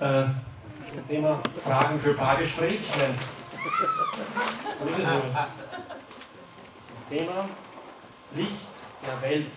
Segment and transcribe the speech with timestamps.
[0.00, 0.24] Äh,
[0.94, 2.78] das Thema Fragen für Paargespräch.
[4.80, 5.22] So ist es nur.
[7.10, 7.48] Thema
[8.34, 8.52] Licht
[9.04, 9.50] der Welt.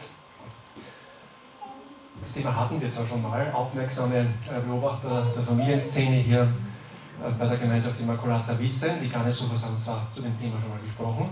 [2.22, 3.52] Das Thema hatten wir zwar schon mal.
[3.52, 9.00] Aufmerksame äh, Beobachter der Familienszene hier äh, bei der Gemeinschaft Immaculata wissen.
[9.04, 11.30] Die Garnisufers haben zwar zu dem Thema schon mal gesprochen.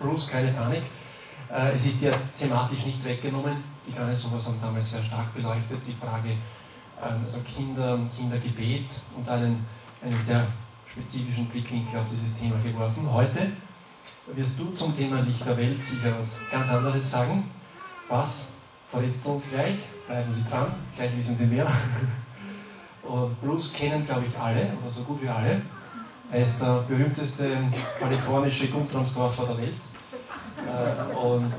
[0.00, 0.82] Bruce, keine Panik.
[1.52, 3.62] Äh, es ist ja thematisch nichts weggenommen.
[3.86, 6.36] Die Garnisufers haben damals sehr stark beleuchtet die Frage
[7.02, 9.66] also Kinder, Kindergebet und einen,
[10.02, 10.46] einen sehr
[10.86, 13.12] spezifischen Blickwinkel auf dieses Thema geworfen.
[13.12, 13.52] Heute
[14.34, 17.50] wirst du zum Thema Licht der Welt sicher was ganz anderes sagen.
[18.08, 18.60] Was
[18.90, 19.78] verletzt uns gleich?
[20.06, 21.70] Bleiben Sie dran, gleich wissen Sie mehr.
[23.02, 25.62] Und Bruce kennen, glaube ich, alle, oder so gut wie alle.
[26.30, 27.58] Er ist der berühmteste
[27.98, 29.74] kalifornische Guntramsdorfer der Welt.
[30.66, 31.52] Äh, und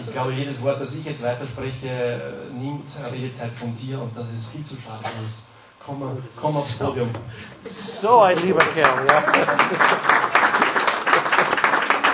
[0.00, 4.48] ich glaube, jedes Wort, das ich jetzt weiterspreche, nimmt Redezeit von dir und das ist
[4.50, 5.02] viel zu schade.
[5.02, 5.44] Bruce.
[5.84, 7.10] Komm, komm aufs Podium.
[7.62, 9.22] So ein lieber Kerl, ja.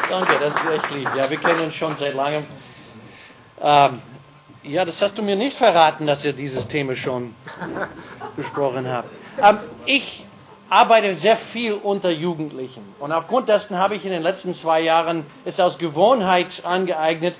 [0.09, 1.09] Danke, das ist echt lieb.
[1.17, 2.47] Ja, wir kennen uns schon seit langem.
[3.61, 4.03] Ähm,
[4.65, 7.35] ja, das hast du mir nicht verraten, dass ihr dieses Thema schon
[8.37, 9.09] besprochen habt.
[9.41, 10.27] Ähm, ich
[10.71, 15.27] arbeite sehr viel unter Jugendlichen und aufgrund dessen habe ich in den letzten zwei Jahren
[15.45, 17.35] es aus Gewohnheit angeeignet,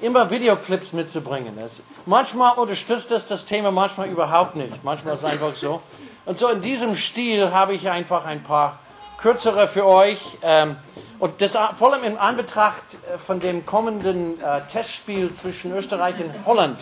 [0.00, 1.56] immer Videoclips mitzubringen.
[1.56, 4.82] Das, manchmal unterstützt das das Thema, manchmal überhaupt nicht.
[4.82, 5.82] Manchmal ist es einfach so.
[6.24, 8.78] Und so in diesem Stil habe ich einfach ein paar
[9.18, 10.38] kürzere für euch.
[10.40, 10.76] Ähm,
[11.18, 16.46] und das vor allem in Anbetracht äh, von dem kommenden äh, Testspiel zwischen Österreich und
[16.46, 16.78] Holland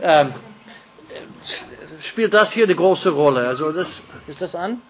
[0.00, 0.32] ähm,
[2.00, 3.48] spielt das hier eine große Rolle.
[3.48, 4.80] Also das, ist das an?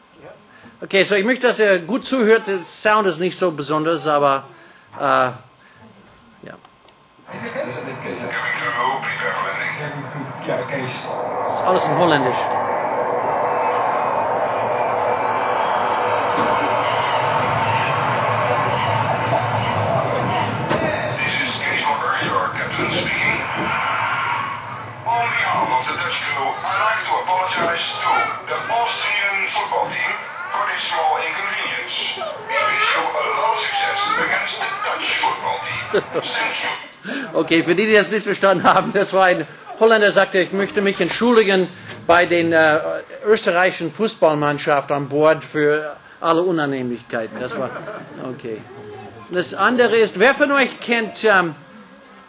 [0.82, 2.48] Okay, so ich möchte, dass ihr gut zuhört.
[2.48, 4.44] Der Sound ist nicht so besonders, aber
[4.98, 5.36] äh, ja.
[11.38, 12.61] Das ist alles in Holländisch.
[37.34, 39.46] Okay, für die, die das nicht verstanden haben, das war ein
[39.80, 41.66] Holländer, der sagte, ich möchte mich entschuldigen
[42.06, 42.78] bei den äh,
[43.26, 47.38] österreichischen Fußballmannschaft an Bord für alle Unannehmlichkeiten.
[47.40, 47.70] Das war
[48.30, 48.58] okay.
[49.30, 51.54] Das andere ist, wer von euch kennt, ähm,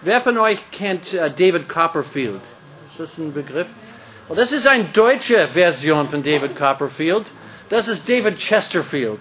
[0.01, 2.41] wer von euch kennt äh, David Copperfield?
[2.87, 3.67] Ist das ein Begriff?
[4.29, 7.27] Und das ist eine deutsche Version von David Copperfield.
[7.69, 9.19] Das ist David Chesterfield.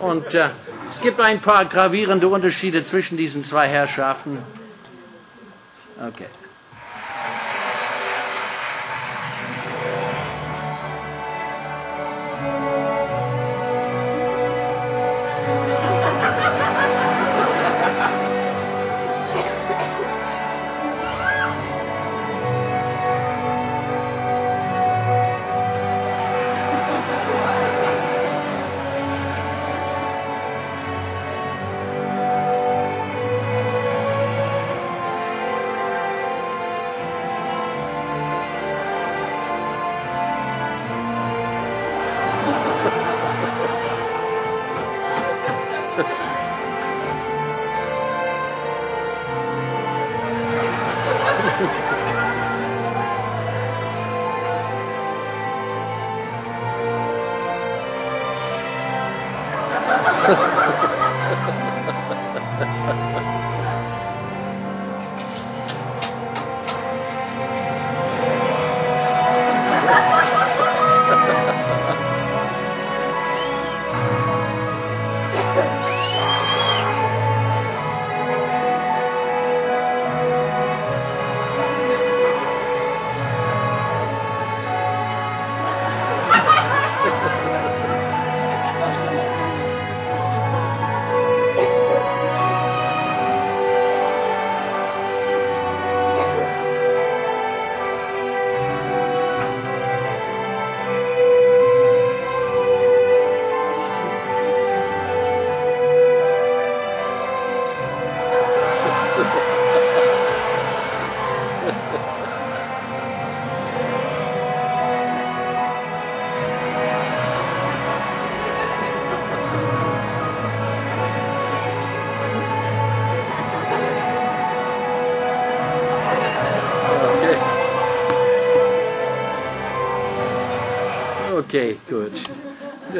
[0.00, 0.48] Und äh,
[0.88, 4.38] es gibt ein paar gravierende Unterschiede zwischen diesen zwei Herrschaften.
[5.98, 6.26] Okay.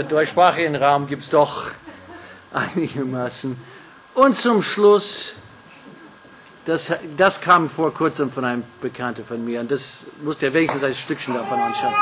[0.05, 1.71] Deutschsprachigen Raum gibt es doch
[2.53, 3.57] einigermaßen.
[4.15, 5.35] Und zum Schluss,
[6.65, 10.83] das, das kam vor kurzem von einem Bekannten von mir und das musste ja wenigstens
[10.85, 11.95] ein Stückchen davon anschauen.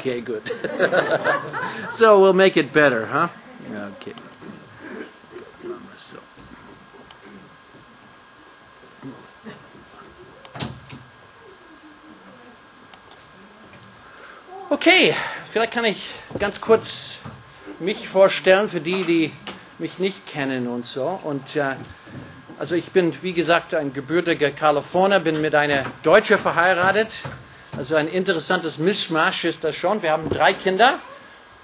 [0.00, 0.48] Okay, good.
[1.92, 3.28] so we'll make it better, huh?
[4.00, 4.14] Okay.
[14.70, 15.14] Okay,
[15.50, 17.18] vielleicht kann ich ganz kurz
[17.78, 19.32] mich vorstellen für die, die
[19.78, 21.20] mich nicht kennen und so.
[21.22, 21.74] Und äh,
[22.58, 27.20] also ich bin, wie gesagt, ein gebürtiger Kalifornier, bin mit einer Deutsche verheiratet.
[27.80, 30.02] Also ein interessantes Mischmasch ist das schon.
[30.02, 30.98] Wir haben drei Kinder.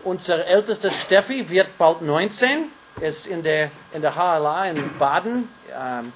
[0.03, 2.71] Unser ältester Steffi wird bald 19,
[3.03, 5.47] ist in der, in der HLA in Baden,
[5.79, 6.15] ähm,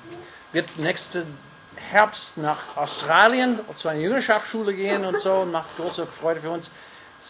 [0.52, 1.26] wird nächsten
[1.76, 6.70] Herbst nach Australien zu einer Jüngerschaftsschule gehen und so macht große Freude für uns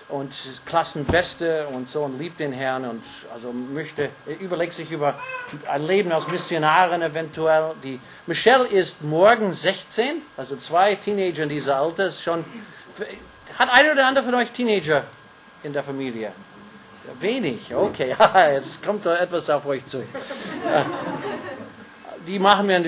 [0.09, 0.35] und
[0.67, 3.03] Klassenbeste und so und liebt den Herrn und
[3.33, 4.11] also möchte,
[4.41, 5.19] überlegt sich über
[5.69, 7.75] ein Leben als Missionarin eventuell.
[7.83, 12.45] Die Michelle ist morgen 16, also zwei Teenager in dieser Alter, ist schon,
[13.59, 15.05] hat einer oder andere von euch Teenager
[15.63, 16.33] in der Familie?
[17.19, 18.15] Wenig, okay,
[18.53, 20.05] jetzt kommt da etwas auf euch zu
[22.27, 22.83] die machen mir,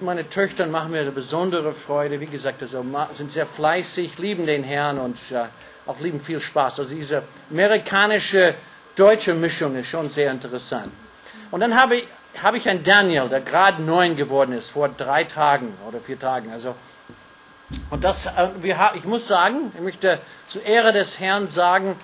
[0.00, 2.20] meine Töchter machen mir eine besondere Freude.
[2.20, 5.18] Wie gesagt, also sind sehr fleißig, lieben den Herrn und
[5.86, 6.80] auch lieben viel Spaß.
[6.80, 8.54] Also diese amerikanische
[8.96, 10.92] deutsche Mischung ist schon sehr interessant.
[11.50, 12.06] Und dann habe ich,
[12.42, 16.50] habe ich einen Daniel, der gerade neun geworden ist, vor drei Tagen oder vier Tagen.
[16.50, 16.74] Also,
[17.90, 21.96] und das, äh, wir, ich muss sagen, ich möchte zur Ehre des Herrn sagen,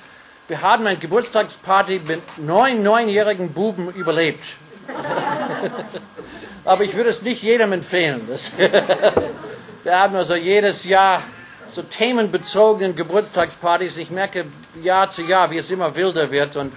[0.48, 4.56] wir haben eine Geburtstagsparty mit neun neunjährigen Buben überlebt.
[6.64, 8.26] Aber ich würde es nicht jedem empfehlen.
[9.84, 11.22] Wir haben also jedes Jahr
[11.66, 13.96] so themenbezogenen Geburtstagspartys.
[13.96, 14.46] Ich merke
[14.82, 16.56] Jahr zu Jahr, wie es immer wilder wird.
[16.56, 16.72] Und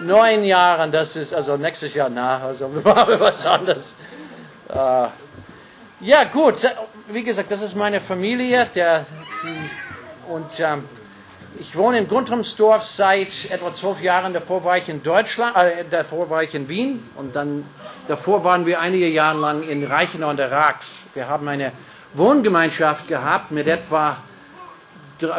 [0.00, 2.42] neun Jahre, das ist also nächstes Jahr nach.
[2.42, 3.94] Also wir machen was anderes.
[4.70, 5.08] Uh,
[6.00, 6.56] ja, gut.
[7.08, 8.66] Wie gesagt, das ist meine Familie.
[8.74, 9.06] Der,
[9.42, 10.84] die, und ähm,
[11.58, 14.32] ich wohne in Guntramsdorf seit etwa zwölf Jahren.
[14.34, 17.64] Davor war ich in Deutschland, äh, davor war ich in Wien und dann
[18.06, 21.06] davor waren wir einige Jahre lang in Reichenau und der Rax.
[21.14, 21.72] Wir haben eine
[22.14, 24.16] Wohngemeinschaft gehabt mit etwa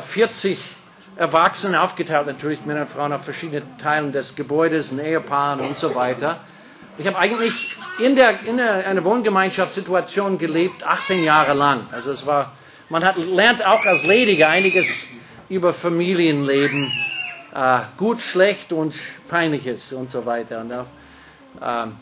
[0.02, 0.58] 40
[1.16, 5.96] Erwachsenen aufgeteilt, natürlich Männer und Frauen auf verschiedenen Teilen des Gebäudes, und Ehepaaren und so
[5.96, 6.40] weiter.
[6.98, 11.88] Ich habe eigentlich in, der, in einer Wohngemeinschaftssituation gelebt, 18 Jahre lang.
[11.92, 12.54] Also es war,
[12.90, 15.08] man hat, lernt auch als Lediger einiges
[15.50, 16.92] über Familienleben,
[17.54, 18.94] äh, gut, schlecht und
[19.28, 20.62] peinliches und so weiter.
[20.62, 20.86] Und auch,
[21.62, 21.96] ähm,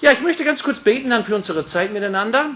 [0.00, 2.46] ja, ich möchte ganz kurz beten dann für unsere Zeit miteinander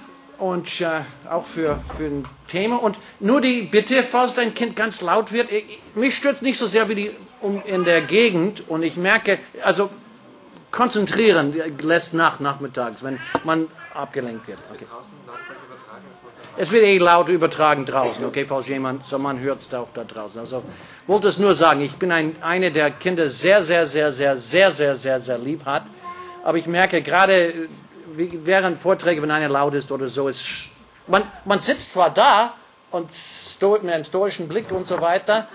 [0.40, 2.76] und äh, auch für, für ein Thema.
[2.76, 6.66] Und nur die Bitte, falls dein Kind ganz laut wird, ich, mich stört nicht so
[6.66, 9.90] sehr wie die um, in der Gegend und ich merke, also
[10.70, 14.62] konzentrieren lässt nach nachmittags, wenn man abgelenkt wird.
[14.72, 14.86] Okay.
[16.56, 20.04] Es wird eh laut übertragen draußen, okay, falls jemand, so man hört es auch da
[20.04, 20.40] draußen.
[20.40, 20.62] Also
[21.06, 24.72] wollte es nur sagen, ich bin ein, eine der Kinder sehr, sehr, sehr, sehr, sehr,
[24.72, 25.84] sehr, sehr, sehr lieb hat.
[26.42, 27.68] Aber ich merke gerade
[28.16, 30.70] während Vorträge, wenn einer laut ist oder so, ist,
[31.06, 32.54] man, man sitzt zwar da
[32.90, 33.10] und
[33.82, 35.46] mit einem stoischen Blick und so weiter,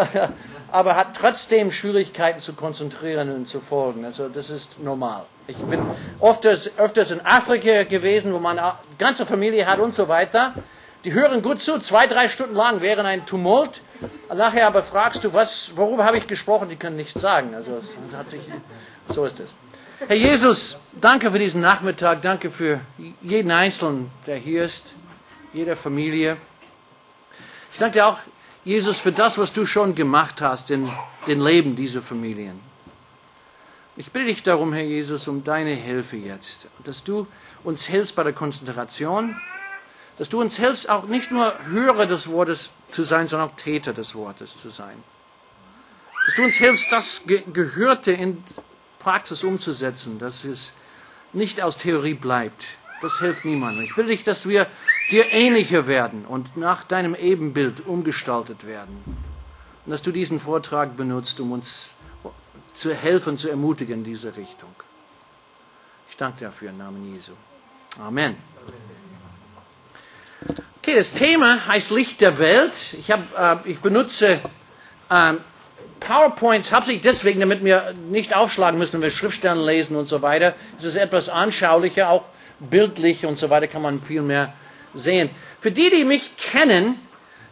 [0.70, 4.04] aber hat trotzdem Schwierigkeiten zu konzentrieren und zu folgen.
[4.04, 5.24] Also das ist normal.
[5.48, 5.80] Ich bin
[6.20, 10.54] öfters, öfters in Afrika gewesen, wo man eine ganze Familie hat und so weiter.
[11.04, 13.80] Die hören gut zu, zwei, drei Stunden lang während ein Tumult.
[14.32, 16.68] Nachher aber fragst du, was, worüber habe ich gesprochen?
[16.68, 17.54] Die können nichts sagen.
[17.54, 18.40] Also es hat sich,
[19.08, 19.54] so ist es.
[20.06, 22.22] Herr Jesus, danke für diesen Nachmittag.
[22.22, 22.80] Danke für
[23.20, 24.94] jeden Einzelnen, der hier ist,
[25.52, 26.38] jeder Familie.
[27.72, 28.16] Ich danke auch,
[28.64, 30.90] Jesus, für das, was du schon gemacht hast in
[31.26, 32.58] den Leben dieser Familien.
[33.96, 37.26] Ich bitte dich darum, Herr Jesus, um deine Hilfe jetzt, dass du
[37.62, 39.38] uns hilfst bei der Konzentration,
[40.16, 43.92] dass du uns hilfst, auch nicht nur Hörer des Wortes zu sein, sondern auch Täter
[43.92, 44.96] des Wortes zu sein.
[46.24, 48.42] Dass du uns hilfst, das Gehörte in
[49.00, 50.72] Praxis umzusetzen, dass es
[51.32, 52.64] nicht aus Theorie bleibt.
[53.00, 53.84] Das hilft niemandem.
[53.84, 54.66] Ich will dich, dass wir
[55.10, 59.02] dir ähnlicher werden und nach deinem Ebenbild umgestaltet werden.
[59.84, 61.94] Und dass du diesen Vortrag benutzt, um uns
[62.74, 64.74] zu helfen, zu ermutigen in diese Richtung.
[66.08, 67.32] Ich danke dafür im Namen Jesu.
[67.98, 68.36] Amen.
[70.78, 72.94] Okay, das Thema heißt Licht der Welt.
[72.98, 73.20] Ich, hab,
[73.64, 74.40] äh, ich benutze
[75.10, 75.34] äh,
[76.00, 80.54] PowerPoints hauptsächlich deswegen, damit wir nicht aufschlagen müssen, wenn wir Schriftstellen lesen und so weiter.
[80.78, 82.24] Es ist etwas anschaulicher, auch
[82.58, 84.52] bildlich und so weiter kann man viel mehr
[84.94, 85.30] sehen.
[85.60, 86.98] Für die, die mich kennen,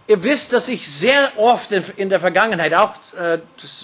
[0.07, 3.39] ihr wisst, dass ich sehr oft in, der Vergangenheit, auch äh,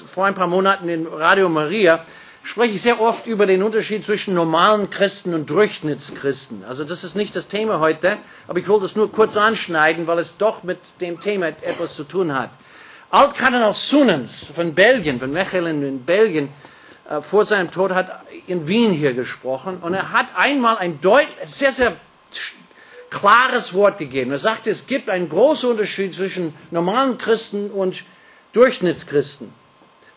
[0.06, 2.04] vor ein paar Monaten in Radio Maria,
[2.42, 6.64] spreche ich sehr oft über den Unterschied zwischen normalen Christen und Durchschnittschristen.
[6.64, 8.18] Also das ist nicht das Thema heute,
[8.48, 12.04] aber ich wollte es nur kurz anschneiden, weil es doch mit dem Thema etwas zu
[12.04, 12.50] tun hat.
[13.14, 16.48] Altkardinal Sunens von Belgien, von Mechelen in Belgien,
[17.08, 20.98] äh, vor seinem Tod hat in Wien hier gesprochen und er hat einmal ein
[21.46, 21.92] sehr, sehr
[23.10, 24.32] klares Wort gegeben.
[24.32, 28.02] Er sagte, es gibt einen großen Unterschied zwischen normalen Christen und
[28.52, 29.52] Durchschnittschristen.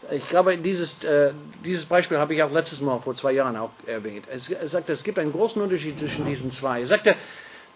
[0.10, 3.72] Ich glaube, dieses, äh, dieses Beispiel habe ich auch letztes Mal vor zwei Jahren auch
[3.86, 4.26] erwähnt.
[4.28, 6.82] Er sagte, es gibt einen großen Unterschied zwischen diesen zwei.
[6.82, 7.14] Er sagte,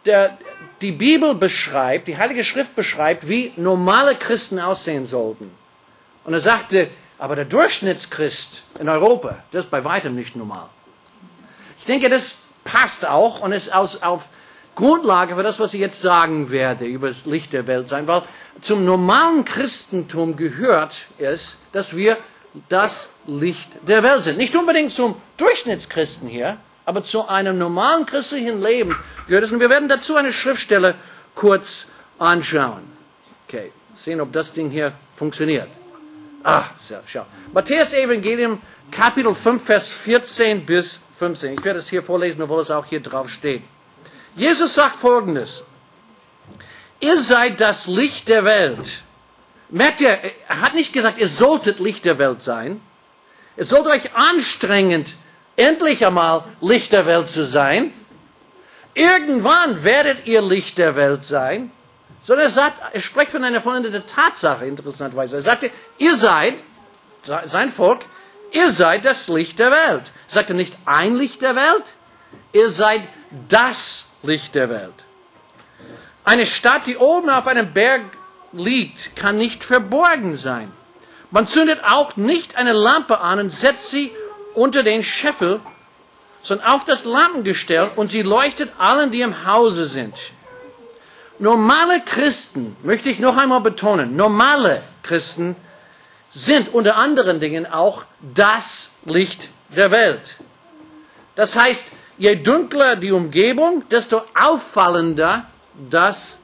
[0.05, 0.38] der,
[0.81, 5.51] die Bibel beschreibt, die Heilige Schrift beschreibt, wie normale Christen aussehen sollten.
[6.24, 10.70] Und er sagte, aber der Durchschnittschrist in Europa, das ist bei weitem nicht normal.
[11.77, 14.27] Ich denke, das passt auch und ist aus, auf
[14.75, 18.24] Grundlage für das, was ich jetzt sagen werde über das Licht der Welt sein, weil
[18.62, 22.17] zum normalen Christentum gehört es, dass wir
[22.70, 24.38] das Licht der Welt sind.
[24.38, 28.95] Nicht unbedingt zum Durchschnittschristen hier, aber zu einem normalen christlichen Leben
[29.27, 29.51] gehört es.
[29.51, 30.95] Und wir werden dazu eine Schriftstelle
[31.35, 31.88] kurz
[32.19, 32.83] anschauen.
[33.47, 35.67] Okay, sehen, ob das Ding hier funktioniert.
[36.43, 37.25] Ah, sehr, schau.
[37.53, 41.53] Matthäus Evangelium, Kapitel 5, Vers 14 bis 15.
[41.53, 43.61] Ich werde es hier vorlesen, obwohl es auch hier drauf steht.
[44.35, 45.63] Jesus sagt Folgendes.
[47.00, 49.01] Ihr seid das Licht der Welt.
[49.69, 50.09] Merkt ihr,
[50.47, 52.81] er hat nicht gesagt, ihr solltet Licht der Welt sein.
[53.55, 55.15] Es sollte euch anstrengend,
[55.55, 57.93] endlich einmal Licht der Welt zu sein.
[58.93, 61.72] Irgendwann werdet ihr Licht der Welt sein.
[62.22, 65.38] Sondern er sagt, er spricht von einer vollendeten Tatsache, interessanterweise.
[65.38, 66.55] Er sagte, ihr seid,
[67.46, 68.01] sein Volk,
[68.51, 70.03] ihr seid das Licht der Welt.
[70.27, 71.96] Er sagte nicht ein Licht der Welt,
[72.53, 73.01] ihr seid
[73.50, 74.93] das Licht der Welt.
[76.24, 78.03] Eine Stadt, die oben auf einem Berg
[78.53, 80.72] liegt, kann nicht verborgen sein.
[81.31, 84.12] Man zündet auch nicht eine Lampe an und setzt sie
[84.53, 85.60] unter den Scheffel,
[86.41, 90.15] sondern auf das Lampengestell und sie leuchtet allen, die im Hause sind.
[91.39, 95.55] Normale Christen, möchte ich noch einmal betonen, normale Christen
[96.29, 98.05] sind unter anderen Dingen auch
[98.36, 100.38] das Licht der Welt.
[101.36, 105.46] Das heißt, je dunkler die Umgebung, desto auffallender
[105.89, 106.39] das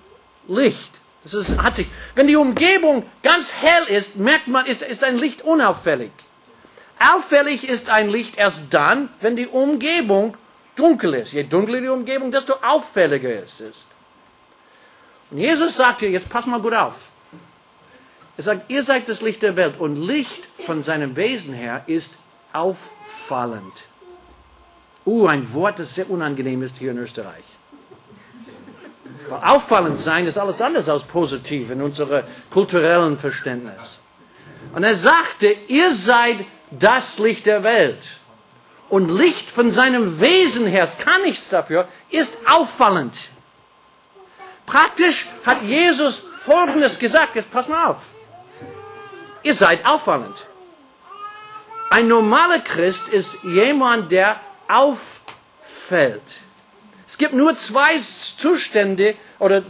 [0.47, 0.99] Licht.
[1.23, 5.17] Das ist, hat sich, wenn die Umgebung ganz hell ist, merkt man, ist, ist ein
[5.17, 6.11] Licht unauffällig.
[6.99, 10.35] Auffällig ist ein Licht erst dann, wenn die Umgebung
[10.75, 11.33] dunkel ist.
[11.33, 13.87] Je dunkler die Umgebung, desto auffälliger es ist.
[15.29, 16.95] Und Jesus sagt hier, jetzt pass mal gut auf.
[18.37, 22.17] Er sagt, ihr seid das Licht der Welt und Licht von seinem Wesen her ist
[22.53, 23.73] auffallend.
[25.05, 27.45] Uh, ein Wort, das sehr unangenehm ist hier in Österreich.
[29.29, 33.99] Weil auffallend sein ist alles anders als positiv in unserem kulturellen Verständnis.
[34.73, 36.37] Und er sagte, ihr seid
[36.71, 37.99] das Licht der Welt.
[38.89, 43.31] Und Licht von seinem Wesen her, es kann nichts dafür, ist auffallend.
[44.65, 47.97] Praktisch hat Jesus Folgendes gesagt, jetzt pass mal auf.
[49.43, 50.47] Ihr seid auffallend.
[51.89, 56.21] Ein normaler Christ ist jemand, der auffällt.
[57.07, 59.63] Es gibt nur zwei Zustände oder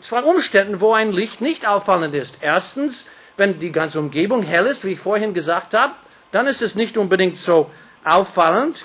[0.00, 2.38] zwei Umstände, wo ein Licht nicht auffallend ist.
[2.40, 3.06] Erstens,
[3.36, 5.94] wenn die ganze Umgebung hell ist, wie ich vorhin gesagt habe,
[6.30, 7.70] dann ist es nicht unbedingt so
[8.04, 8.84] auffallend.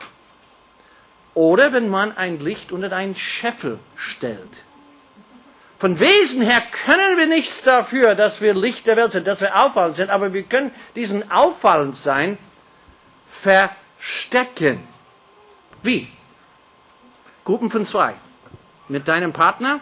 [1.34, 4.66] Oder wenn man ein Licht unter einen Scheffel stellt.
[5.80, 9.56] Von Wesen her können wir nichts dafür, dass wir Licht der Welt sind, dass wir
[9.60, 12.38] auffallend sind, aber wir können diesen auffallend sein
[13.28, 14.88] verstecken.
[15.82, 16.08] Wie?
[17.44, 18.14] Gruppen von zwei.
[18.88, 19.82] Mit deinem Partner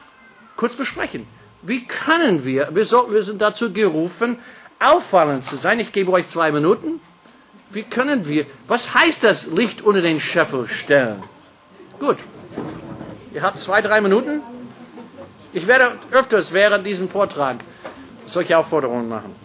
[0.55, 1.27] kurz besprechen.
[1.61, 4.39] Wie können wir, wir, sollten, wir sind dazu gerufen,
[4.79, 5.79] auffallend zu sein.
[5.79, 6.99] Ich gebe euch zwei Minuten.
[7.71, 11.23] Wie können wir, was heißt das Licht unter den Scheffel stellen?
[11.99, 12.17] Gut.
[13.33, 14.41] Ihr habt zwei, drei Minuten.
[15.53, 17.57] Ich werde öfters während diesem Vortrag
[18.25, 19.35] solche Aufforderungen machen.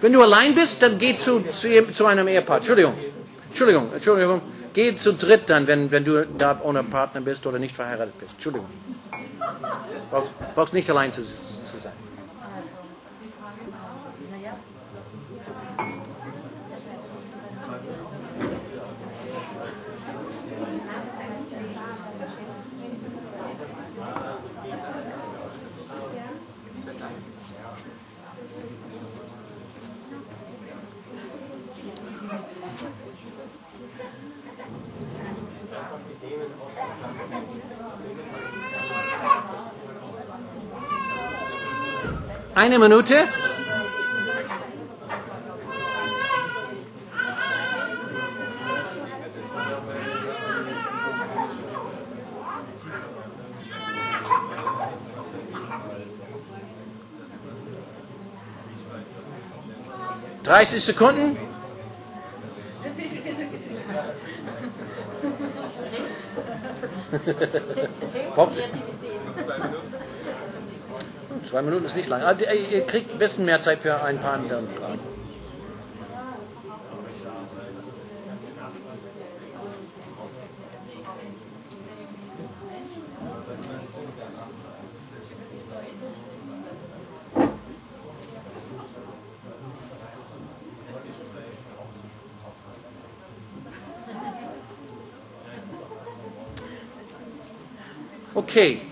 [0.00, 2.58] Wenn du allein bist, dann geh zu, zu, zu einem Ehepaar.
[2.58, 2.94] Entschuldigung.
[3.48, 4.42] Entschuldigung, Entschuldigung.
[4.74, 8.34] Geh zu dritt dann, wenn, wenn du da ohne Partner bist oder nicht verheiratet bist.
[8.34, 8.68] Entschuldigung.
[10.10, 11.92] Brauchst, brauchst nicht allein zu, zu sein.
[42.56, 43.14] Eine Minute.
[60.42, 61.36] Dreißig Sekunden.
[68.34, 68.52] Bob.
[71.46, 72.22] Zwei Minuten ist nicht lang.
[72.22, 74.98] Aber ihr kriegt ein bisschen mehr Zeit für ein paar andere Fragen.
[98.34, 98.85] Okay.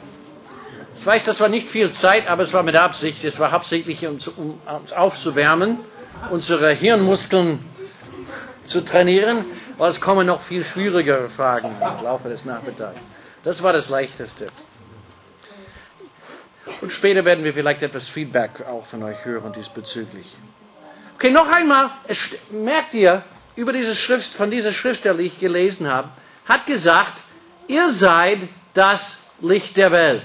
[1.04, 3.24] Ich weiß, das war nicht viel Zeit, aber es war mit Absicht.
[3.24, 5.80] Es war hauptsächlich, um, um uns aufzuwärmen,
[6.30, 7.62] unsere Hirnmuskeln
[8.64, 9.44] zu trainieren,
[9.76, 13.02] weil es kommen noch viel schwierigere Fragen im Laufe des Nachmittags.
[13.42, 14.46] Das war das Leichteste.
[16.80, 20.34] Und später werden wir vielleicht etwas Feedback auch von euch hören diesbezüglich.
[21.16, 23.22] Okay, noch einmal, es, merkt ihr,
[23.56, 26.08] über diese Schrift, von dieser Schriftstelle, die ich gelesen habe,
[26.46, 27.20] hat gesagt,
[27.68, 28.38] ihr seid
[28.72, 30.24] das Licht der Welt.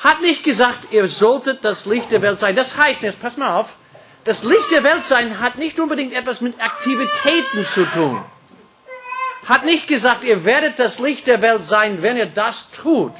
[0.00, 2.56] Hat nicht gesagt, ihr solltet das Licht der Welt sein.
[2.56, 3.74] Das heißt, jetzt pass mal auf,
[4.24, 8.22] das Licht der Welt sein hat nicht unbedingt etwas mit Aktivitäten zu tun.
[9.46, 13.12] Hat nicht gesagt, ihr werdet das Licht der Welt sein, wenn ihr das tut.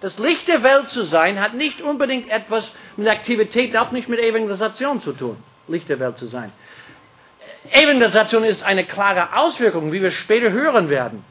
[0.00, 4.20] Das Licht der Welt zu sein hat nicht unbedingt etwas mit Aktivitäten, auch nicht mit
[4.20, 5.42] Evangelisation zu tun.
[5.68, 6.52] Licht der Welt zu sein.
[7.70, 11.24] Evangelisation ist eine klare Auswirkung, wie wir später hören werden.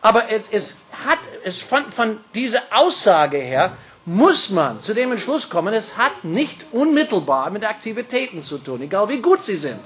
[0.00, 0.74] Aber es, es
[1.06, 3.76] hat, es von, von dieser Aussage her
[4.08, 9.10] muss man zu dem Entschluss kommen, es hat nicht unmittelbar mit Aktivitäten zu tun, egal
[9.10, 9.80] wie gut sie sind.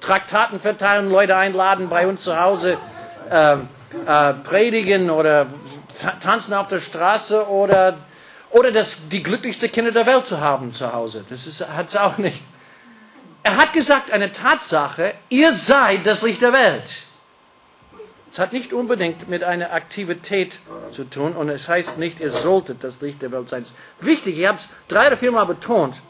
[0.00, 2.78] Traktaten verteilen, Leute einladen, bei uns zu Hause
[3.30, 3.52] äh,
[4.06, 5.46] äh, predigen oder
[6.20, 7.98] tanzen auf der Straße oder,
[8.50, 11.24] oder das, die glücklichste Kinder der Welt zu haben zu Hause.
[11.28, 12.40] Das hat es auch nicht.
[13.42, 17.02] Er hat gesagt, eine Tatsache, ihr seid das Licht der Welt.
[18.30, 20.58] Es hat nicht unbedingt mit einer Aktivität
[20.92, 23.62] zu tun und es heißt nicht, ihr solltet das Licht der Welt sein.
[23.62, 26.02] Es ist wichtig, ich habe es drei oder viermal betont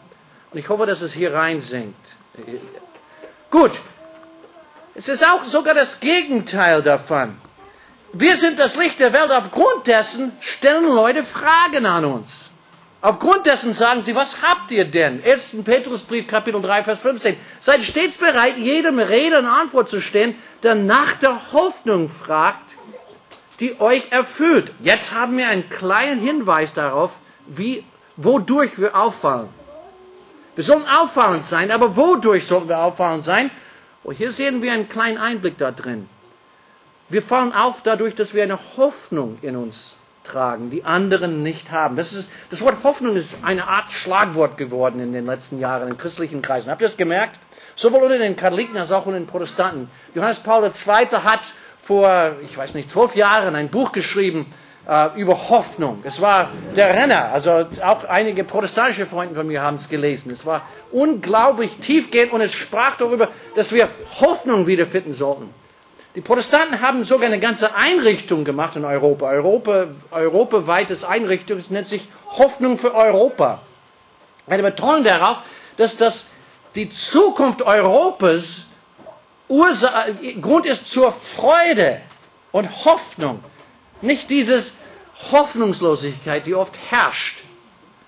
[0.53, 2.17] und ich hoffe, dass es hier reinsinkt.
[3.51, 3.73] Gut,
[4.95, 7.37] es ist auch sogar das Gegenteil davon.
[8.13, 9.31] Wir sind das Licht der Welt.
[9.31, 12.53] Aufgrund dessen stellen Leute Fragen an uns.
[13.01, 15.23] Aufgrund dessen sagen sie, was habt ihr denn?
[15.25, 15.63] 1.
[15.65, 17.37] Petrusbrief, Kapitel 3, Vers 15.
[17.61, 20.35] Seid stets bereit, jedem Rede eine Antwort zu stehen,
[20.65, 22.75] der nach der Hoffnung fragt,
[23.61, 24.73] die euch erfüllt.
[24.83, 27.13] Jetzt haben wir einen kleinen Hinweis darauf,
[27.47, 27.85] wie,
[28.17, 29.49] wodurch wir auffallen.
[30.57, 33.49] Wir sollen auffallend sein, aber wodurch sollten wir auffallend sein?
[34.03, 36.09] Oh, hier sehen wir einen kleinen Einblick da drin.
[37.09, 39.98] Wir fallen auf dadurch, dass wir eine Hoffnung in uns
[40.29, 41.97] tragen, die anderen nicht haben.
[41.97, 45.99] Das, ist, das Wort Hoffnung ist eine Art Schlagwort geworden in den letzten Jahren in
[45.99, 46.71] christlichen Kreisen.
[46.71, 47.38] Habt ihr das gemerkt?
[47.75, 49.88] Sowohl unter den Katholiken als auch unter den Protestanten.
[50.14, 51.07] Johannes Paul II.
[51.25, 54.47] hat vor, ich weiß nicht, zwölf Jahren ein Buch geschrieben
[54.88, 56.01] äh, über Hoffnung.
[56.05, 57.31] Es war der Renner.
[57.33, 60.31] Also auch einige protestantische Freunde von mir haben es gelesen.
[60.33, 63.88] Es war unglaublich tiefgehend und es sprach darüber, dass wir
[64.21, 65.49] Hoffnung wiederfinden sollten.
[66.14, 69.27] Die Protestanten haben sogar eine ganze Einrichtung gemacht in Europa.
[69.29, 73.61] Europa europaweites Einrichtung, es nennt sich Hoffnung für Europa.
[74.47, 75.38] Eine Betonung darauf,
[75.77, 76.29] dass das
[76.75, 78.62] die Zukunft Europas
[79.49, 80.05] Ursa
[80.40, 82.01] Grund ist zur Freude
[82.53, 83.42] und Hoffnung.
[84.03, 84.62] Nicht diese
[85.33, 87.42] Hoffnungslosigkeit, die oft herrscht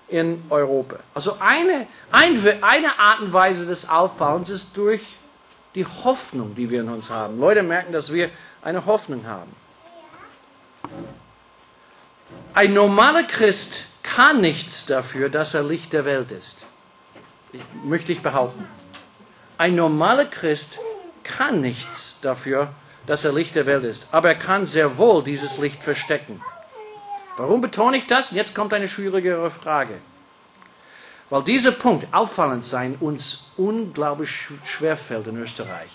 [0.07, 0.97] in Europa.
[1.13, 5.01] Also eine, eine Art und Weise des Auffallens ist durch
[5.75, 7.39] die Hoffnung, die wir in uns haben.
[7.39, 8.29] Leute merken, dass wir
[8.61, 9.51] eine Hoffnung haben.
[12.53, 16.65] Ein normaler Christ kann nichts dafür, dass er Licht der Welt ist.
[17.53, 18.67] Ich, möchte ich behaupten.
[19.57, 20.79] Ein normaler Christ
[21.23, 22.73] kann nichts dafür,
[23.05, 24.07] dass er Licht der Welt ist.
[24.11, 26.41] Aber er kann sehr wohl dieses Licht verstecken.
[27.37, 28.31] Warum betone ich das?
[28.31, 30.01] Jetzt kommt eine schwierigere Frage.
[31.31, 35.89] Weil dieser Punkt, auffallend sein, uns unglaublich schwerfällt in Österreich.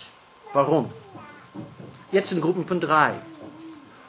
[0.55, 0.90] Warum?
[2.11, 3.12] Jetzt in Gruppen von drei.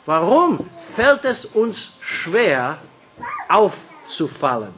[0.05, 2.77] Warum fällt es uns schwer,
[3.49, 4.73] aufzufallen?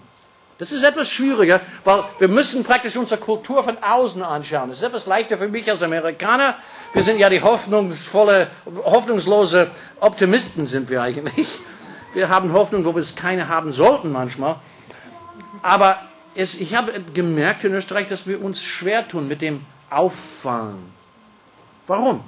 [0.58, 4.70] Das ist etwas schwieriger, weil wir müssen praktisch unsere Kultur von außen anschauen.
[4.70, 6.56] Das ist etwas leichter für mich als Amerikaner.
[6.94, 8.48] Wir sind ja die hoffnungsvolle,
[8.84, 11.48] hoffnungslose Optimisten sind wir eigentlich.
[12.16, 14.56] Wir haben Hoffnung, wo wir es keine haben sollten manchmal.
[15.62, 16.00] Aber
[16.40, 20.94] es, ich habe gemerkt in Österreich, dass wir uns schwer tun mit dem Auffallen.
[21.86, 22.24] Warum?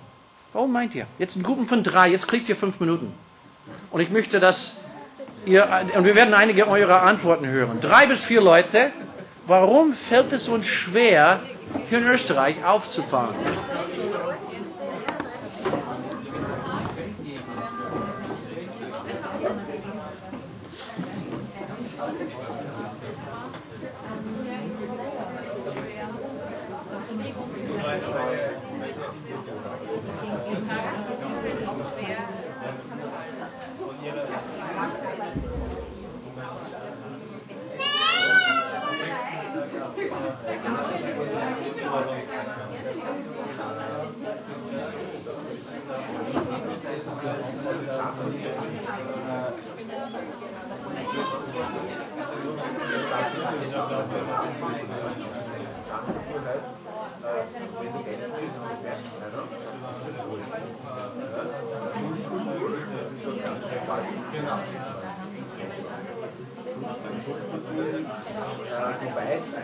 [0.51, 1.07] Warum meint ihr?
[1.17, 3.13] Jetzt in Gruppen von drei, jetzt kriegt ihr fünf Minuten.
[3.89, 4.77] Und ich möchte, dass
[5.45, 7.79] ihr, und wir werden einige eurer Antworten hören.
[7.79, 8.91] Drei bis vier Leute.
[9.47, 11.39] Warum fällt es uns schwer,
[11.89, 13.35] hier in Österreich aufzufahren?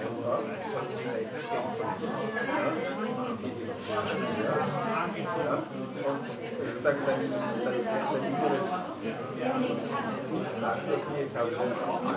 [0.01, 1.31] du dass schlecht
[3.87, 5.53] ja.
[6.07, 6.23] Und
[6.67, 7.21] sozusagen dein,
[7.63, 7.81] dein,
[8.13, 8.67] dein inneres
[10.59, 12.15] sagt, okay, ich habe das auch mal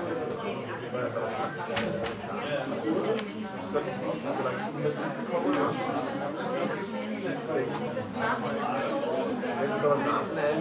[9.61, 10.61] Wenn du im Nachhinein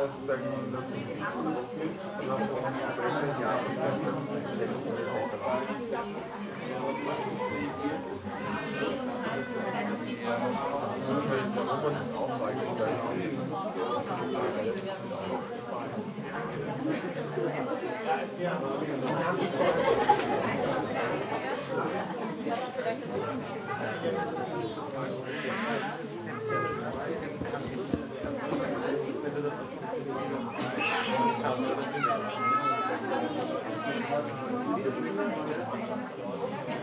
[0.00, 2.82] sozusagen dazu siehst und aufnimmst, dann hast du auch ein
[6.92, 7.32] Problem,
[18.40, 18.52] ja,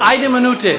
[0.00, 0.78] Eine Minute.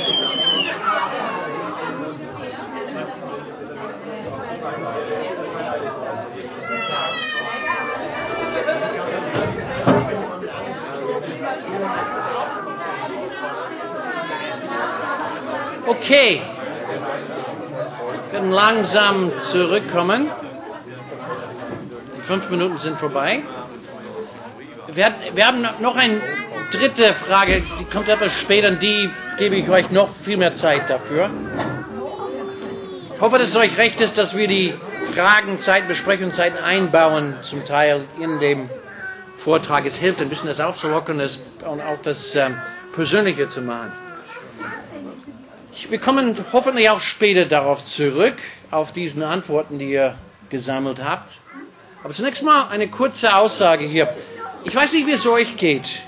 [15.87, 16.41] Okay.
[18.31, 20.29] Wir werden langsam zurückkommen.
[22.17, 23.41] Die fünf Minuten sind vorbei.
[24.93, 26.21] Wir, wir haben noch eine
[26.71, 30.89] dritte Frage, die kommt etwas später, und die gebe ich euch noch viel mehr Zeit
[30.89, 31.29] dafür.
[33.15, 34.73] Ich hoffe, dass es euch recht ist, dass wir die
[35.15, 38.69] Fragenzeit, Besprechungszeiten einbauen, zum Teil in dem
[39.37, 39.85] Vortrag.
[39.85, 42.55] Es hilft ein bisschen das aufzulockern und auch das ähm,
[42.93, 43.91] Persönliche zu machen.
[45.89, 48.35] Wir kommen hoffentlich auch später darauf zurück,
[48.71, 50.17] auf diese Antworten, die ihr
[50.49, 51.39] gesammelt habt.
[52.03, 54.13] Aber zunächst mal eine kurze Aussage hier.
[54.65, 56.01] Ich weiß nicht, wie es euch geht.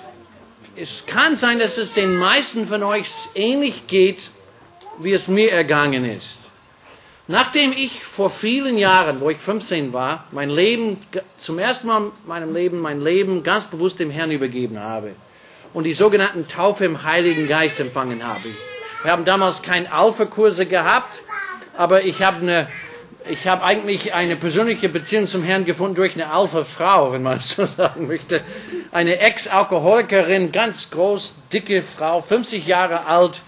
[0.75, 4.31] Es kann sein, dass es den meisten von euch ähnlich geht,
[4.99, 6.49] wie es mir ergangen ist.
[7.27, 10.97] Nachdem ich vor vielen Jahren, wo ich 15 war, mein Leben,
[11.37, 15.15] zum ersten Mal in meinem Leben, mein Leben ganz bewusst dem Herrn übergeben habe
[15.73, 18.49] und die sogenannten Taufe im Heiligen Geist empfangen habe.
[19.03, 21.23] Wir haben damals keine Alpha-Kurse gehabt,
[21.77, 22.67] aber ich habe eine,
[23.27, 27.65] ich habe eigentlich eine persönliche Beziehung zum Herrn gefunden durch eine Alpha-Frau, wenn man so
[27.65, 28.41] sagen möchte.
[28.93, 33.41] Eine Ex-Alkoholikerin, ganz groß, dicke Frau, 50 Jahre alt.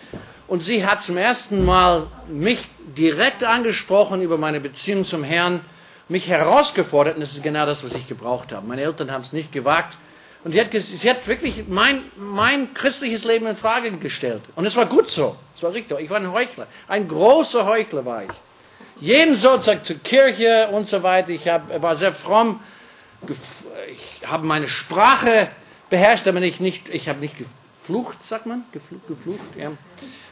[0.48, 2.60] Und sie hat zum ersten Mal mich
[2.98, 5.62] direkt angesprochen über meine Beziehung zum Herrn,
[6.10, 8.68] mich herausgefordert, und das ist genau das, was ich gebraucht habe.
[8.68, 9.98] Meine Eltern haben es nicht gewagt.
[10.46, 14.44] Und sie hat, sie hat wirklich mein, mein christliches Leben in Frage gestellt.
[14.56, 15.36] Und es war gut so.
[15.56, 16.00] Es war richtig.
[16.00, 16.68] Ich war ein Heuchler.
[16.88, 18.30] Ein großer Heuchler war ich.
[19.02, 21.30] Jeden Sonntag zur Kirche und so weiter.
[21.30, 22.60] Ich hab, war sehr fromm.
[23.28, 25.48] Ich habe meine Sprache
[25.90, 28.66] beherrscht, aber nicht, nicht, ich habe nicht geflucht, sagt man?
[28.72, 29.72] Geflucht, geflucht ja.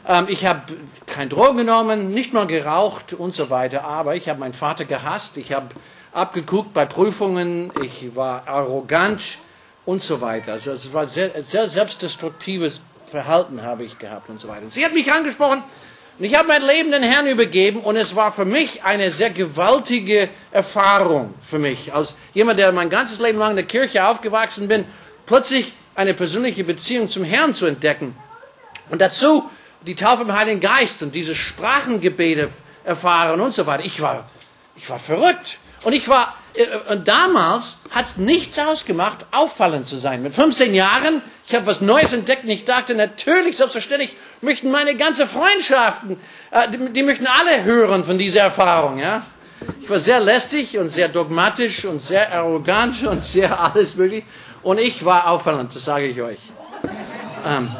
[0.06, 3.82] Ähm, ich habe kein Drogen genommen, nicht mal geraucht und so weiter.
[3.82, 5.38] Aber ich habe meinen Vater gehasst.
[5.38, 5.70] Ich habe
[6.12, 7.72] abgeguckt bei Prüfungen.
[7.82, 9.38] Ich war arrogant
[9.86, 10.52] und so weiter.
[10.52, 14.66] Also es war sehr, sehr selbstdestruktives Verhalten habe ich gehabt und so weiter.
[14.68, 15.62] Sie hat mich angesprochen
[16.18, 19.30] und ich habe mein Leben den Herrn übergeben und es war für mich eine sehr
[19.30, 21.92] gewaltige Erfahrung für mich.
[21.92, 24.84] Als jemand, der mein ganzes Leben lang in der Kirche aufgewachsen bin,
[25.26, 28.16] plötzlich eine persönliche Beziehung zum Herrn zu entdecken.
[28.90, 29.48] Und dazu
[29.86, 32.50] die Taufe im Heiligen Geist und diese Sprachengebete
[32.84, 33.84] erfahren und so weiter.
[33.84, 34.28] Ich war,
[34.76, 35.58] ich war verrückt.
[35.84, 40.22] Und ich war, äh, und damals hat es nichts ausgemacht, auffallend zu sein.
[40.22, 44.96] Mit 15 Jahren, ich habe was Neues entdeckt und ich dachte natürlich, selbstverständlich, möchten meine
[44.96, 46.16] ganze Freundschaften,
[46.50, 49.24] äh, die, möchten alle hören von dieser Erfahrung, ja.
[49.80, 54.24] Ich war sehr lästig und sehr dogmatisch und sehr arrogant und sehr alles möglich.
[54.62, 56.38] Und ich war auffallend, das sage ich euch.
[57.46, 57.70] Ähm,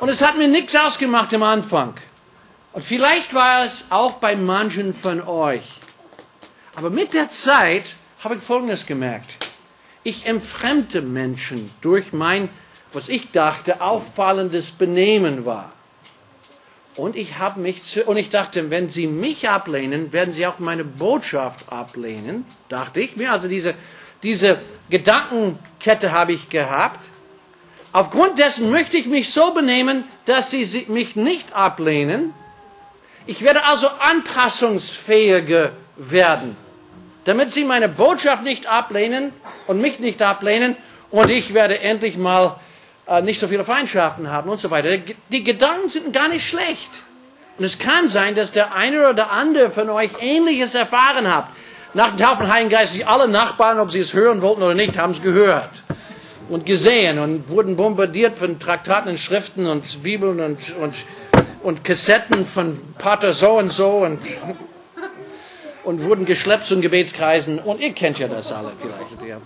[0.00, 1.94] und es hat mir nichts ausgemacht am Anfang.
[2.72, 5.62] Und vielleicht war es auch bei manchen von euch.
[6.76, 7.84] Aber mit der Zeit
[8.22, 9.30] habe ich Folgendes gemerkt.
[10.02, 12.48] Ich entfremde Menschen durch mein,
[12.92, 15.72] was ich dachte, auffallendes Benehmen war.
[16.96, 20.58] Und ich habe mich zu, und ich dachte, wenn sie mich ablehnen, werden sie auch
[20.58, 23.32] meine Botschaft ablehnen, dachte ich mir.
[23.32, 23.74] Also diese,
[24.22, 24.60] diese
[24.90, 27.04] Gedankenkette habe ich gehabt.
[27.92, 32.32] Aufgrund dessen möchte ich mich so benehmen, dass sie mich nicht ablehnen.
[33.26, 36.56] Ich werde also anpassungsfähiger werden.
[37.24, 39.32] Damit sie meine Botschaft nicht ablehnen
[39.66, 40.76] und mich nicht ablehnen
[41.10, 42.58] und ich werde endlich mal
[43.06, 44.96] äh, nicht so viele Feindschaften haben und so weiter.
[45.30, 46.90] Die Gedanken sind gar nicht schlecht.
[47.58, 51.46] Und es kann sein, dass der eine oder andere von euch Ähnliches erfahren hat.
[51.92, 55.12] Nach dem Taufen Heiligen Geist, alle Nachbarn, ob sie es hören wollten oder nicht, haben
[55.12, 55.84] es gehört
[56.48, 60.94] und gesehen und wurden bombardiert von Traktaten und Schriften und Bibeln und, und,
[61.62, 64.18] und Kassetten von Pater so und so und,
[65.84, 67.58] und wurden geschleppt zu Gebetskreisen.
[67.58, 69.28] Und ihr kennt ja das alle vielleicht.
[69.28, 69.40] Ja.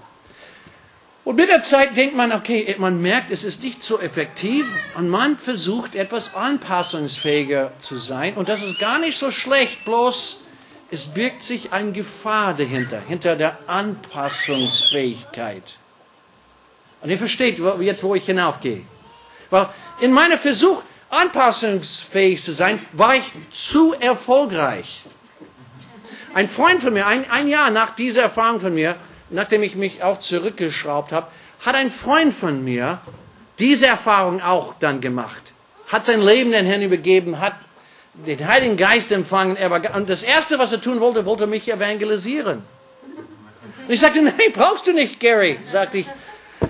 [1.24, 5.10] Und mit der Zeit denkt man, okay, man merkt, es ist nicht so effektiv und
[5.10, 8.34] man versucht etwas anpassungsfähiger zu sein.
[8.34, 10.44] Und das ist gar nicht so schlecht, bloß
[10.90, 15.76] es birgt sich eine Gefahr dahinter, hinter der Anpassungsfähigkeit.
[17.02, 18.84] Und ihr versteht jetzt, wo ich hinaufgehe.
[19.50, 19.68] Weil
[20.00, 25.04] in meinem Versuch, anpassungsfähig zu sein, war ich zu erfolgreich.
[26.34, 28.96] Ein Freund von mir, ein, ein Jahr nach dieser Erfahrung von mir,
[29.30, 31.28] nachdem ich mich auch zurückgeschraubt habe,
[31.64, 33.00] hat ein Freund von mir
[33.58, 35.52] diese Erfahrung auch dann gemacht.
[35.86, 37.54] Hat sein Leben den Herrn übergeben, hat
[38.14, 39.56] den Heiligen Geist empfangen.
[39.56, 42.62] Er war, und das Erste, was er tun wollte, wollte mich evangelisieren.
[43.86, 46.06] Und ich sagte, nein, brauchst du nicht, Gary, sagte ich.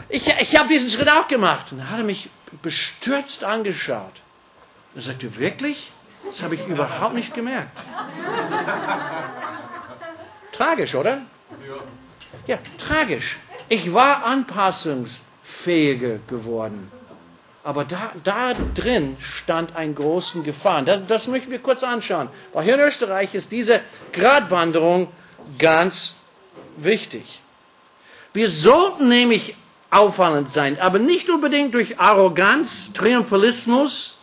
[0.09, 1.73] Ich, ich habe diesen Schritt auch gemacht.
[1.73, 2.31] Und dann hat er mich
[2.63, 4.13] bestürzt angeschaut.
[4.95, 5.93] Er sagte, wirklich?
[6.25, 7.79] Das habe ich überhaupt nicht gemerkt.
[10.53, 11.23] Tragisch, oder?
[12.47, 13.39] Ja, tragisch.
[13.69, 16.91] Ich war anpassungsfähiger geworden.
[17.65, 20.83] Aber da, da drin stand ein großen Gefahr.
[20.83, 22.29] Das, das möchten wir kurz anschauen.
[22.53, 23.81] Weil hier in Österreich ist diese
[24.13, 25.09] Gratwanderung
[25.59, 26.17] ganz
[26.77, 27.41] wichtig.
[28.33, 29.55] Wir sollten nämlich
[29.91, 34.18] auffallend sein, aber nicht unbedingt durch Arroganz, Triumphalismus,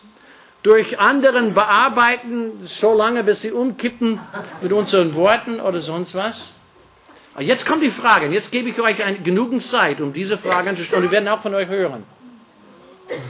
[0.66, 4.20] durch anderen bearbeiten, so lange bis sie umkippen
[4.62, 6.54] mit unseren Worten oder sonst was.
[7.38, 11.04] Jetzt kommt die Frage, und jetzt gebe ich euch genügend Zeit, um diese Frage anzustellen.
[11.04, 12.04] Wir werden auch von euch hören.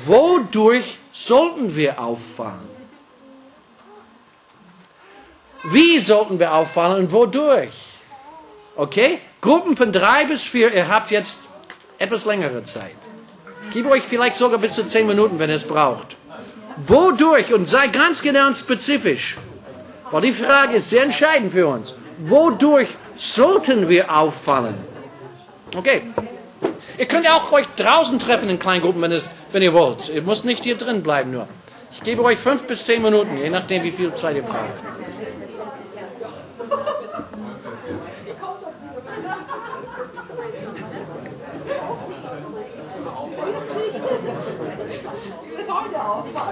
[0.05, 2.69] Wodurch sollten wir auffallen?
[5.65, 7.73] Wie sollten wir auffallen und wodurch?
[8.77, 9.19] Okay?
[9.41, 11.41] Gruppen von drei bis vier, ihr habt jetzt
[11.97, 12.95] etwas längere Zeit.
[13.67, 16.15] Ich gebe euch vielleicht sogar bis zu zehn Minuten, wenn ihr es braucht.
[16.77, 17.53] Wodurch?
[17.53, 19.37] Und sei ganz genau und spezifisch.
[20.11, 21.93] Weil die Frage ist sehr entscheidend für uns.
[22.19, 24.75] Wodurch sollten wir auffallen?
[25.75, 26.01] Okay.
[26.97, 30.09] Ihr könnt auch euch draußen treffen in Kleingruppen, wenn, es, wenn ihr wollt.
[30.09, 31.47] Ihr müsst nicht hier drin bleiben nur.
[31.91, 35.04] Ich gebe euch fünf bis zehn Minuten, je nachdem, wie viel Zeit ihr braucht.
[45.97, 46.51] 好不好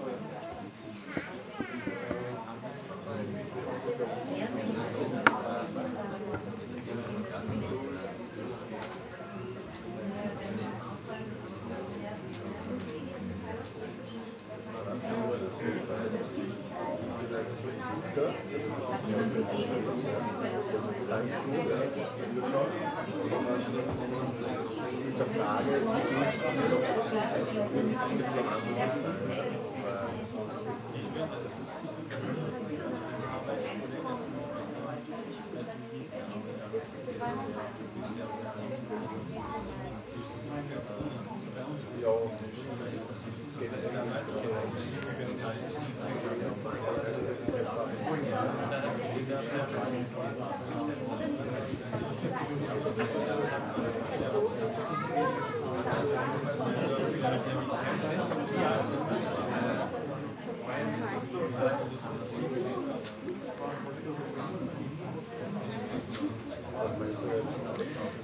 [42.01, 42.31] Ja,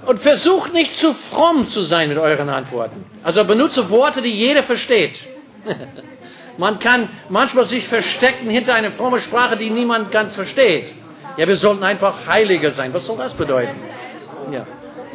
[0.06, 3.04] und versucht nicht zu fromm zu sein mit euren Antworten.
[3.24, 5.20] Also benutze Worte, die jeder versteht.
[6.58, 10.94] Man kann manchmal sich verstecken hinter einer frommen Sprache, die niemand ganz versteht.
[11.38, 12.94] Ja, wir sollten einfach Heiliger sein.
[12.94, 13.80] Was soll das bedeuten?
[14.52, 14.66] Ja.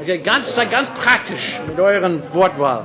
[0.00, 2.84] Okay, ganz, ganz praktisch mit euren Wortwahl.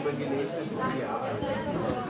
[0.00, 2.09] Übergelebtes Jahr.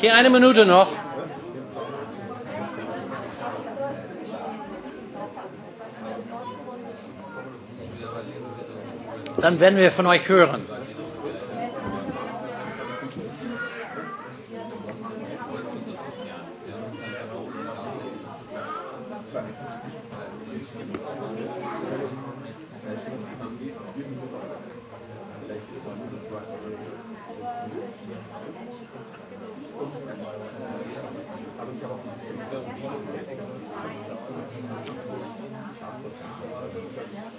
[0.00, 0.88] Okay, eine Minute noch.
[9.42, 10.64] Dann werden wir von euch hören.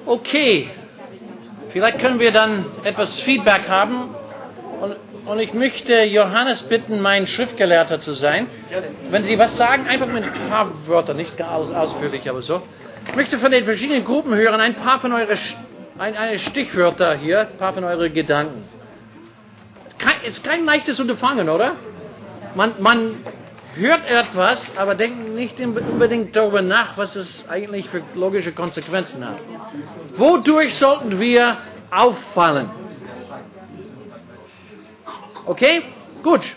[0.05, 0.67] Okay,
[1.69, 4.13] vielleicht können wir dann etwas Feedback haben.
[4.81, 4.95] Und,
[5.27, 8.47] und ich möchte Johannes bitten, mein Schriftgelehrter zu sein.
[9.09, 12.61] Wenn Sie was sagen, einfach mit ein paar Wörtern, nicht aus, ausführlich, aber so.
[13.07, 15.37] Ich möchte von den verschiedenen Gruppen hören, ein paar von euren
[15.97, 18.63] ein, eine Stichwörter hier, ein paar von euren Gedanken.
[20.23, 21.71] Es ist kein leichtes Unterfangen, oder?
[22.55, 23.15] Man, man
[23.75, 29.41] hört etwas, aber denkt nicht unbedingt darüber nach, was es eigentlich für logische Konsequenzen hat.
[30.15, 31.57] Wodurch sollten wir
[31.89, 32.69] auffallen?
[35.45, 35.81] Okay?
[36.23, 36.53] Gut.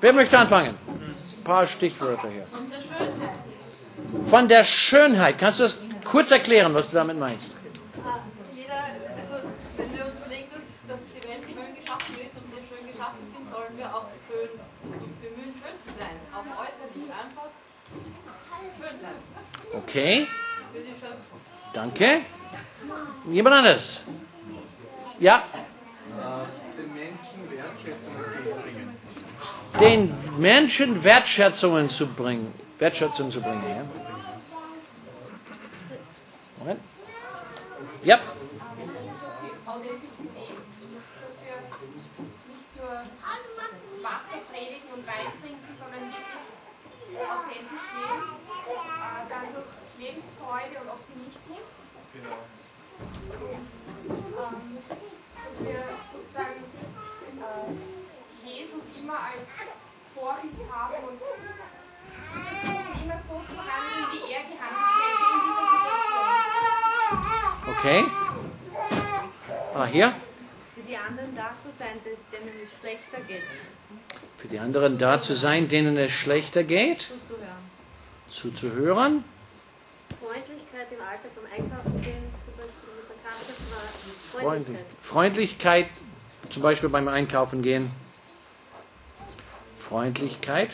[0.00, 0.76] Wer möchte anfangen?
[0.88, 2.46] Ein paar Stichwörter hier.
[4.26, 5.38] Von der Schönheit.
[5.38, 7.52] Kannst du das kurz erklären, was du damit meinst?
[8.56, 8.74] Jeder,
[9.20, 9.46] also
[9.76, 10.64] wenn wir uns überlegen, dass,
[10.96, 14.48] dass die Welt schön geschaffen ist und wir schön geschaffen sind, sollen wir auch schön
[15.20, 16.16] bemühen, schön zu sein.
[16.32, 17.79] Auch äußerlich einfach schön sein.
[19.72, 20.26] Okay.
[21.72, 22.22] Danke.
[23.30, 24.02] Jemand anderes?
[25.18, 25.44] Ja,
[26.76, 28.96] Den Menschen Wertschätzung entgegenbringen.
[29.80, 32.52] den Menschen Wertschätzungen zu bringen.
[32.78, 33.84] Wertschätzung zu bringen, ja.
[36.58, 36.80] Moment.
[38.02, 38.18] Ja,
[44.02, 46.40] Wasser predigen und Wein trinken, sondern wirklich
[47.18, 48.28] authentisch leben.
[49.28, 51.66] Dann durch Lebensfreude und Optimismus.
[54.40, 54.56] Ähm,
[55.40, 55.82] dass wir
[56.12, 56.60] sozusagen
[57.40, 59.44] äh, Jesus immer als
[60.14, 61.20] Vorbild haben und
[63.02, 66.40] immer so zu handeln, wie er gehandelt hätte in dieser Situation.
[67.68, 68.00] okay.
[69.74, 70.12] Ah, hier.
[70.90, 71.88] Für die anderen da zu sein,
[72.32, 73.42] denen es schlechter geht,
[74.38, 77.56] Für die anderen da zu sein, denen es schlechter geht, zuzuhören.
[78.28, 79.24] zuzuhören.
[80.20, 85.86] Freundlichkeit im Alltag beim Einkaufen gehen, zum Beispiel mit der Kasse, war Freundlich, Freundlichkeit.
[85.86, 85.88] Freundlichkeit,
[86.50, 87.90] zum Beispiel beim Einkaufen gehen.
[89.76, 90.70] Freundlichkeit.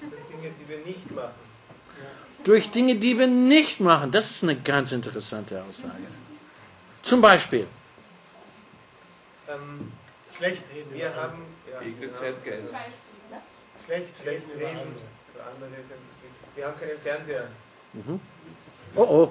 [0.00, 1.34] Dinge, die wir nicht machen.
[2.44, 4.10] Durch Dinge, die wir nicht machen.
[4.10, 6.02] Das ist eine ganz interessante Aussage.
[7.04, 7.66] Zum Beispiel.
[9.52, 9.92] Ähm,
[10.36, 10.94] schlecht reden.
[10.94, 12.72] Wir haben ja, genau, Zeitgeist.
[13.86, 14.94] schlecht, schlecht reden.
[15.34, 17.48] Über andere sind, wir haben keinen Fernseher.
[17.92, 18.20] Mhm.
[18.96, 19.30] Oh oh.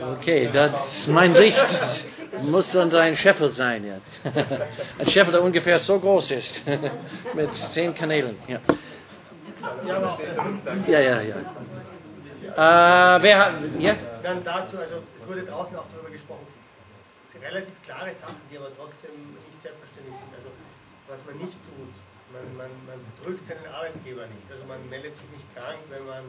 [0.00, 2.06] Okay, das, mein Licht
[2.42, 3.84] muss dann ein Scheffel sein.
[3.86, 3.98] Ja.
[4.98, 6.62] Ein Scheffel, der ungefähr so groß ist.
[7.34, 8.36] Mit zehn Kanälen.
[8.48, 8.60] Ja,
[10.88, 11.20] ja, ja.
[11.22, 11.36] ja.
[12.52, 13.54] Äh, wer hat.
[13.78, 13.94] Ja?
[14.22, 16.46] Dann dazu, also es wurde draußen auch darüber gesprochen,
[17.26, 19.10] es sind relativ klare Sachen, die aber trotzdem
[19.48, 20.34] nicht selbstverständlich sind.
[20.36, 20.50] Also
[21.08, 21.94] was man nicht tut,
[22.32, 24.50] man, man, man betrügt seinen Arbeitgeber nicht.
[24.50, 26.24] Also man meldet sich nicht krank, wenn man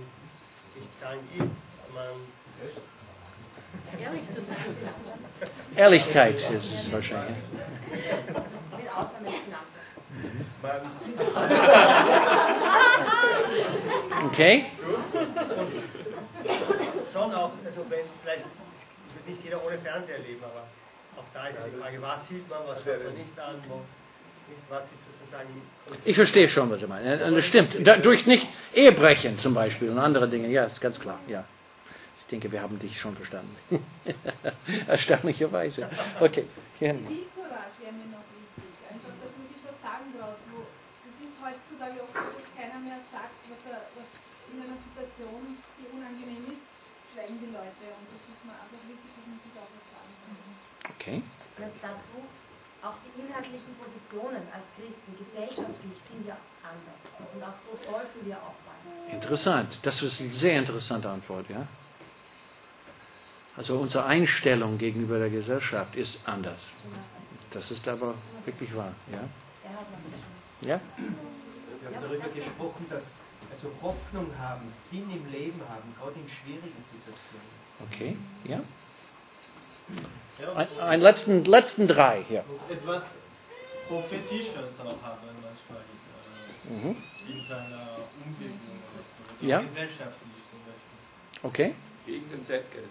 [0.76, 1.94] nicht krank ist.
[1.94, 2.08] Man.
[5.76, 7.38] Ehrlichkeit ist es wahrscheinlich.
[8.78, 9.68] Mit Ausnahmeknapp.
[14.26, 14.66] Okay?
[17.12, 18.46] Schon auch, also wenn vielleicht
[19.14, 20.68] wird nicht jeder ohne Fernseher leben, aber
[21.18, 23.82] auch da ist die Frage, was sieht man, was schaut man nicht an, wo,
[24.48, 25.62] nicht, was ist sozusagen
[26.06, 27.24] Ich verstehe schon, was du meinst.
[27.24, 27.88] Und das stimmt.
[27.88, 30.50] Da, durch nicht Ehebrechen zum Beispiel und andere Dinge.
[30.50, 31.20] Ja, ist ganz klar.
[31.28, 31.46] Ja.
[32.18, 33.56] Ich denke, wir haben dich schon verstanden.
[34.88, 35.90] Erstaunlicherweise.
[36.20, 36.46] Okay.
[36.80, 37.00] Gerne.
[37.00, 38.90] Zivilcourage wäre mir noch wichtig.
[38.90, 40.38] Einfach, dass man sich was sagen traut.
[40.52, 40.66] Wo,
[41.06, 45.42] das ist heutzutage oft so, dass keiner mehr sagt, was, er, was in einer Situation,
[45.82, 46.62] die unangenehm ist,
[47.14, 47.84] schweigen die Leute.
[47.98, 50.94] Und das ist mir einfach wichtig, dass man sich auch was sagen kann.
[50.94, 51.18] Okay.
[51.58, 52.18] Und dazu
[52.84, 57.00] auch die inhaltlichen Positionen als Christen gesellschaftlich sind ja anders.
[57.34, 59.14] Und auch so sollten wir auch sein.
[59.16, 59.80] Interessant.
[59.84, 61.66] Das ist eine sehr interessante Antwort, ja.
[63.56, 66.84] Also unsere Einstellung gegenüber der Gesellschaft ist anders.
[67.52, 68.14] Das ist aber
[68.46, 69.24] wirklich wahr, ja.
[70.62, 70.82] Er Ja?
[71.84, 73.04] Wir haben darüber gesprochen, dass
[73.52, 77.48] also Hoffnung haben, Sinn im Leben haben, gerade in schwierigen Situationen.
[77.92, 78.62] Okay, ja.
[80.56, 82.44] Ein, ein letzten, letzten drei hier.
[82.70, 83.04] Etwas
[83.88, 86.96] Prophetisches auch haben manchmal äh, mhm.
[87.28, 87.90] in seiner
[88.26, 89.04] Umgebung oder
[89.42, 89.60] so, ja.
[89.62, 91.44] gesellschaftlich zum Beispiel.
[91.44, 91.76] Okay.
[92.06, 92.88] Gegen den Zeitgeist.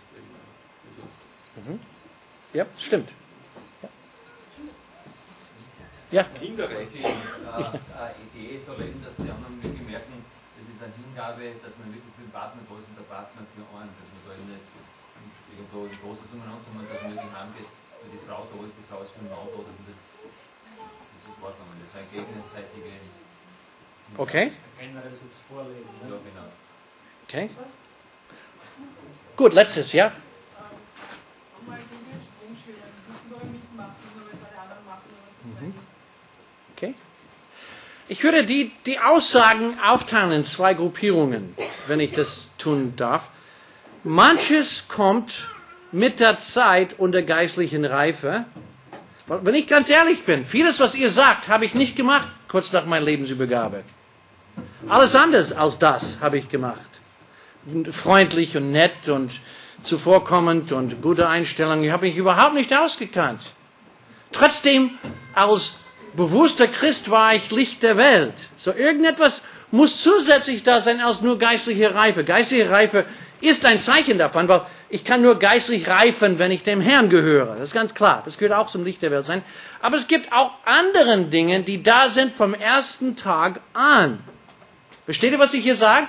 [1.67, 1.81] Mhm.
[2.53, 3.09] Ja, stimmt.
[3.83, 3.89] Ja.
[6.13, 6.77] Hingabe.
[6.93, 11.73] Die äh, äh, Idee eben, dass die anderen wirklich merken, das ist eine Hingabe, dass
[11.81, 14.31] man wirklich für den Partner da ist und der Partner für einen, dass man da
[14.37, 14.69] eben nicht
[15.57, 18.85] irgendwo in große Summen anzumachen, dass man wirklich heimgeht, für die Frau da ist, die
[18.85, 21.69] Frau ist für den Mann da, dass das, das ist Ordnung.
[21.81, 22.93] Das ist eine gegenseitige.
[24.21, 24.53] Okay.
[24.79, 25.89] Generelles Vorleben.
[26.05, 26.49] Ja, genau.
[27.25, 27.49] Okay.
[29.37, 30.13] Gut, letztes, ja?
[35.45, 35.73] Mhm.
[36.83, 36.95] Okay.
[38.09, 41.55] Ich würde die, die Aussagen aufteilen in zwei Gruppierungen,
[41.87, 43.23] wenn ich das tun darf.
[44.03, 45.47] Manches kommt
[45.93, 48.45] mit der Zeit und der geistlichen Reife.
[49.29, 52.85] Wenn ich ganz ehrlich bin, vieles, was ihr sagt, habe ich nicht gemacht, kurz nach
[52.85, 53.85] meiner Lebensübergabe.
[54.89, 57.01] Alles anders als das habe ich gemacht.
[57.93, 59.41] Freundlich und nett und
[59.85, 61.85] zuvorkommend und gute Einstellung.
[61.85, 63.41] Ich habe mich überhaupt nicht ausgekannt.
[64.33, 64.91] Trotzdem,
[65.35, 65.82] als
[66.17, 68.35] bewusster Christ war ich Licht der Welt.
[68.57, 72.25] So irgendetwas muss zusätzlich da sein als nur geistliche Reife.
[72.25, 73.05] Geistliche Reife
[73.41, 77.57] ist ein Zeichen davon, weil ich kann nur geistlich reifen, wenn ich dem Herrn gehöre.
[77.57, 78.23] Das ist ganz klar.
[78.25, 79.43] Das gehört auch zum Licht der Welt sein.
[79.81, 84.23] Aber es gibt auch andere Dinge, die da sind vom ersten Tag an.
[85.07, 86.07] Versteht ihr, was ich hier sage?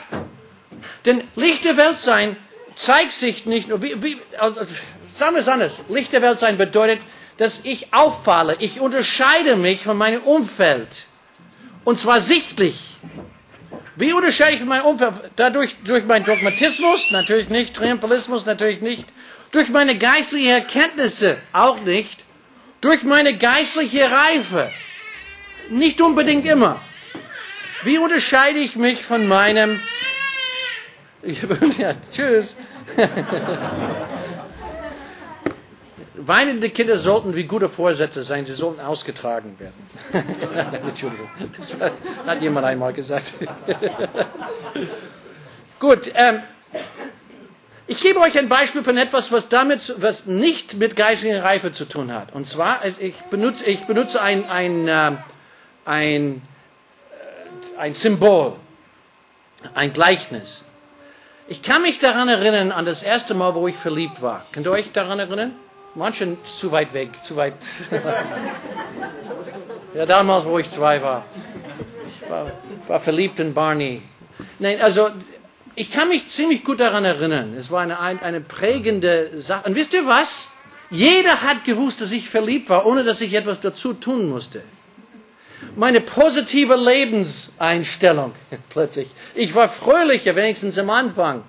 [1.06, 2.36] Denn Licht der Welt sein
[2.76, 4.60] zeigt sich nicht nur, wie, wie, also,
[5.14, 5.86] sagen wir es anders.
[5.90, 7.00] Licht der Welt sein bedeutet,
[7.38, 8.56] dass ich auffalle.
[8.60, 10.88] Ich unterscheide mich von meinem Umfeld.
[11.84, 12.96] Und zwar sichtlich.
[13.96, 15.14] Wie unterscheide ich von meinem Umfeld?
[15.36, 17.12] Dadurch, durch meinen Dogmatismus?
[17.12, 17.74] Natürlich nicht.
[17.76, 18.46] Triumphalismus?
[18.46, 19.06] Natürlich nicht.
[19.52, 21.38] Durch meine geistlichen Erkenntnisse?
[21.52, 22.24] Auch nicht.
[22.82, 24.72] Durch meine geistliche Reife?
[25.70, 26.82] Nicht unbedingt immer.
[27.84, 29.80] Wie unterscheide ich mich von meinem
[31.78, 32.58] ja, tschüss.
[36.28, 39.74] Weinende Kinder sollten wie gute Vorsätze sein, sie sollten ausgetragen werden.
[40.88, 41.74] Entschuldigung, das
[42.26, 43.34] hat jemand einmal gesagt.
[45.80, 46.42] Gut, ähm,
[47.88, 51.86] ich gebe euch ein Beispiel von etwas, was damit, was nicht mit geistiger Reife zu
[51.86, 52.34] tun hat.
[52.34, 55.18] Und zwar, ich benutze, ich benutze ein, ein, ähm,
[55.84, 56.42] ein,
[57.76, 58.56] äh, ein Symbol,
[59.74, 60.64] ein Gleichnis.
[61.50, 64.46] Ich kann mich daran erinnern, an das erste Mal, wo ich verliebt war.
[64.54, 65.54] Könnt ihr euch daran erinnern?
[65.96, 67.54] Manche zu weit weg, zu weit.
[69.94, 71.26] ja, damals, wo ich zwei war.
[72.08, 72.52] Ich war,
[72.88, 74.02] war verliebt in Barney.
[74.58, 75.10] Nein, also,
[75.76, 77.56] ich kann mich ziemlich gut daran erinnern.
[77.56, 79.68] Es war eine, eine prägende Sache.
[79.68, 80.50] Und wisst ihr was?
[80.90, 84.62] Jeder hat gewusst, dass ich verliebt war, ohne dass ich etwas dazu tun musste.
[85.76, 88.34] Meine positive Lebenseinstellung
[88.70, 89.08] plötzlich.
[89.36, 91.44] Ich war fröhlicher, wenigstens am Anfang.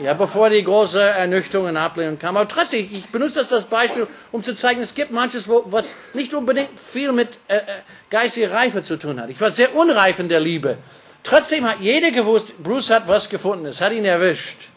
[0.00, 2.36] Ja, bevor die große Ernüchterung und Ablehnung kam.
[2.36, 5.96] Aber trotzdem, ich benutze das als Beispiel, um zu zeigen, es gibt manches, wo, was
[6.14, 7.60] nicht unbedingt viel mit äh, äh,
[8.08, 9.28] geistiger Reife zu tun hat.
[9.28, 10.78] Ich war sehr unreif in der Liebe.
[11.24, 14.68] Trotzdem hat jeder gewusst, Bruce hat was gefunden, es hat ihn erwischt.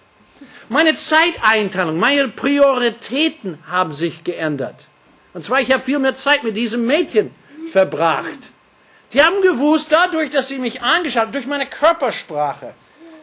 [0.69, 4.87] Meine Zeiteinteilung, meine Prioritäten haben sich geändert.
[5.33, 7.31] Und zwar, ich habe viel mehr Zeit mit diesem Mädchen
[7.71, 8.39] verbracht.
[9.13, 12.73] Die haben gewusst, dadurch, dass sie mich angeschaut haben, durch meine Körpersprache,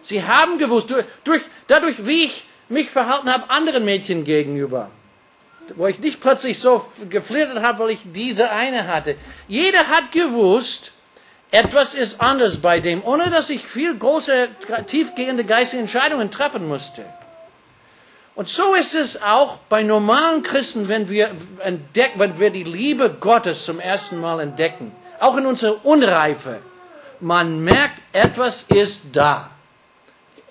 [0.03, 0.93] Sie haben gewusst,
[1.25, 4.91] durch, dadurch, wie ich mich verhalten habe anderen Mädchen gegenüber,
[5.77, 9.17] wo ich nicht plötzlich so geflirtet habe, weil ich diese eine hatte.
[9.49, 10.93] Jeder hat gewusst,
[11.51, 14.49] etwas ist anders bei dem, ohne dass ich viel große,
[14.87, 17.05] tiefgehende geistige Entscheidungen treffen musste.
[18.35, 21.31] Und so ist es auch bei normalen Christen, wenn wir,
[21.65, 24.93] entdecken, wenn wir die Liebe Gottes zum ersten Mal entdecken.
[25.19, 26.61] Auch in unserer Unreife.
[27.19, 29.51] Man merkt, etwas ist da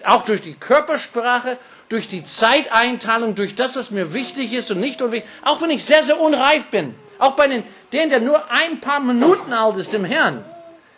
[0.04, 1.58] auch durch die Körpersprache,
[1.90, 5.86] durch die Zeiteinteilung, durch das, was mir wichtig ist und nicht unwichtig, auch wenn ich
[5.86, 9.94] sehr, sehr unreif bin, auch bei den, denen, der nur ein paar Minuten alt ist,
[9.94, 10.44] dem Herrn,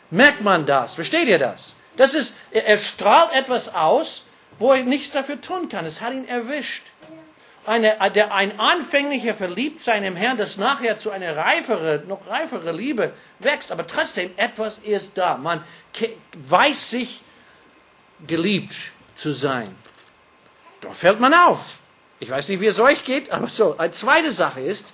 [0.10, 0.96] merkt man das.
[0.96, 1.76] Versteht ihr das?
[1.96, 4.26] Das ist, er strahlt etwas aus,
[4.58, 5.86] wo er nichts dafür tun kann.
[5.86, 6.84] Es hat ihn erwischt.
[7.66, 13.12] Eine, der, ein anfänglicher Verliebtsein im Herrn, das nachher zu einer reifere, noch reifere Liebe
[13.40, 15.38] wächst, aber trotzdem etwas ist da.
[15.38, 15.64] Man
[16.34, 17.22] weiß sich
[18.28, 18.76] geliebt
[19.16, 19.74] zu sein.
[20.82, 21.78] Doch fällt man auf.
[22.20, 23.78] Ich weiß nicht, wie es euch geht, aber so.
[23.78, 24.88] Eine zweite Sache ist,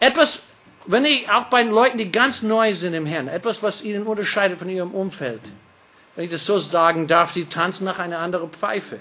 [0.00, 0.42] etwas
[0.86, 4.58] wenn ich auch bei Leuten, die ganz neu sind im Herrn, etwas, was ihnen unterscheidet
[4.58, 5.40] von ihrem Umfeld,
[6.16, 8.98] wenn ich das so sagen darf, sie tanzen nach einer anderen Pfeife.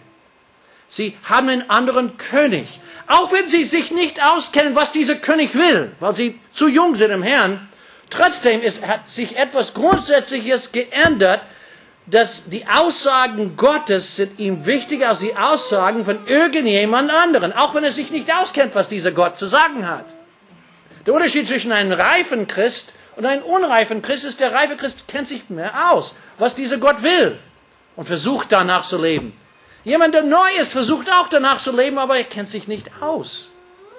[0.88, 2.68] Sie haben einen anderen König.
[3.08, 7.12] Auch wenn sie sich nicht auskennen, was dieser König will, weil sie zu jung sind
[7.12, 7.68] im Herrn,
[8.10, 11.42] trotzdem ist, hat sich etwas Grundsätzliches geändert,
[12.12, 17.86] dass die Aussagen Gottes sind ihm wichtiger als die Aussagen von irgendjemand anderen, auch wenn
[17.86, 20.06] er sich nicht auskennt, was dieser Gott zu sagen hat.
[21.06, 25.30] Der Unterschied zwischen einem reifen Christ und einem unreifen Christ ist, der reife Christ kennt
[25.30, 27.38] sich mehr aus, was dieser Gott will
[27.96, 29.34] und versucht danach zu leben.
[29.86, 33.50] Jemand, der neu ist, versucht auch danach zu leben, aber er kennt sich nicht aus.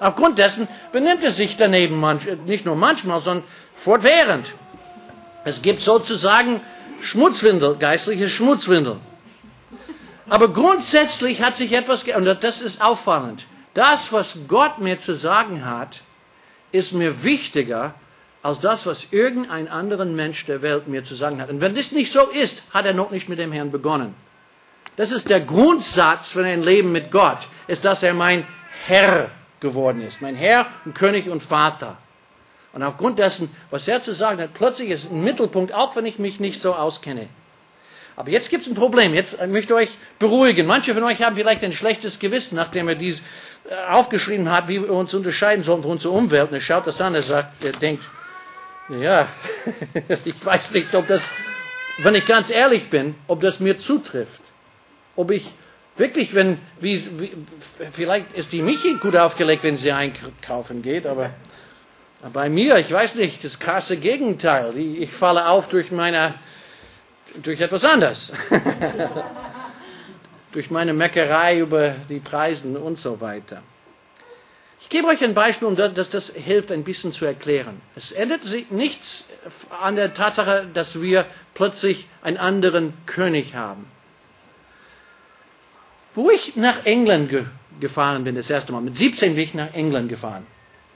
[0.01, 2.05] Aufgrund dessen benimmt er sich daneben,
[2.45, 3.45] nicht nur manchmal, sondern
[3.75, 4.47] fortwährend.
[5.45, 6.61] Es gibt sozusagen
[7.03, 8.97] Schmutzwindel, geistliche Schmutzwindel.
[10.29, 13.45] Aber grundsätzlich hat sich etwas geändert, das ist auffallend.
[13.75, 16.03] Das, was Gott mir zu sagen hat,
[16.71, 17.95] ist mir wichtiger
[18.43, 21.51] als das, was irgendein anderer Mensch der Welt mir zu sagen hat.
[21.51, 24.15] Und wenn das nicht so ist, hat er noch nicht mit dem Herrn begonnen.
[24.97, 28.47] Das ist der Grundsatz von einem Leben mit Gott, ist, dass er mein
[28.87, 29.31] Herr
[29.61, 30.21] geworden ist.
[30.23, 31.97] Mein Herr und König und Vater.
[32.73, 36.19] Und aufgrund dessen, was er zu sagen hat, plötzlich ist ein Mittelpunkt, auch wenn ich
[36.19, 37.29] mich nicht so auskenne.
[38.17, 39.15] Aber jetzt gibt es ein Problem.
[39.15, 40.67] Jetzt möchte ich euch beruhigen.
[40.67, 43.23] Manche von euch haben vielleicht ein schlechtes Gewissen, nachdem er dies
[43.69, 46.49] äh, aufgeschrieben hat, wie wir uns unterscheiden sollen von unserer Umwelt.
[46.49, 48.05] Und er schaut das an, er sagt, er denkt,
[48.89, 49.29] ja,
[50.25, 51.31] ich weiß nicht, ob das,
[51.99, 54.43] wenn ich ganz ehrlich bin, ob das mir zutrifft.
[55.17, 55.53] Ob ich
[55.97, 57.33] wirklich, wenn, wie, wie,
[57.93, 61.33] vielleicht ist die Michi gut aufgelegt, wenn sie einkaufen geht, aber
[62.33, 64.77] bei mir, ich weiß nicht, das krasse Gegenteil.
[64.77, 66.35] Ich falle auf durch meine,
[67.43, 68.33] durch etwas anderes.
[70.53, 73.63] durch meine Meckerei über die Preisen und so weiter.
[74.81, 77.81] Ich gebe euch ein Beispiel, um dass das hilft, ein bisschen zu erklären.
[77.97, 79.29] Es ändert sich nichts
[79.81, 83.87] an der Tatsache, dass wir plötzlich einen anderen König haben.
[86.15, 87.45] Wo ich nach England ge
[87.81, 90.47] gefahren bin, das erste Mal, mit 17 bin ich nach England gefahren.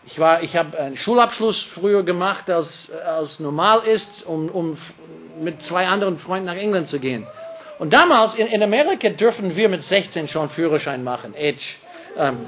[0.06, 4.78] Ich, ich habe einen Schulabschluss früher gemacht, als, als normal ist, um, um
[5.40, 7.26] mit zwei anderen Freunden nach England zu gehen.
[7.78, 11.74] Und damals in, in Amerika dürfen wir mit 16 schon Führerschein machen, Edge.
[12.16, 12.38] Ähm,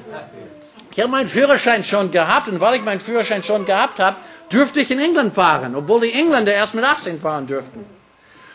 [0.91, 4.17] ich habe meinen Führerschein schon gehabt und weil ich meinen Führerschein schon gehabt habe,
[4.53, 7.85] dürfte ich in England fahren, obwohl die Engländer erst mit 18 fahren dürften.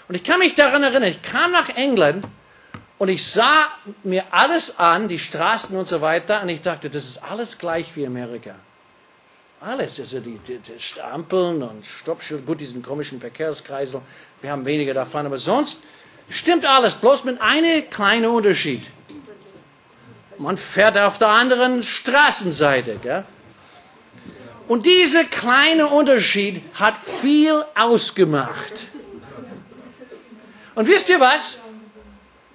[0.08, 2.26] Und ich kann mich daran erinnern, ich kam nach England
[2.98, 3.68] und ich sah
[4.04, 7.96] mir alles an, die Straßen und so weiter, und ich dachte, das ist alles gleich
[7.96, 8.56] wie Amerika.
[9.66, 14.02] Alles, also die, die, die Stampeln und Stoppschild, gut, diesen komischen Verkehrskreisel,
[14.42, 15.84] wir haben weniger davon, aber sonst
[16.30, 18.86] stimmt alles, bloß mit einem kleinen Unterschied.
[20.38, 22.98] Man fährt auf der anderen Straßenseite.
[23.02, 23.24] Gell?
[24.68, 28.88] Und dieser kleine Unterschied hat viel ausgemacht.
[30.76, 31.62] Und wisst ihr was?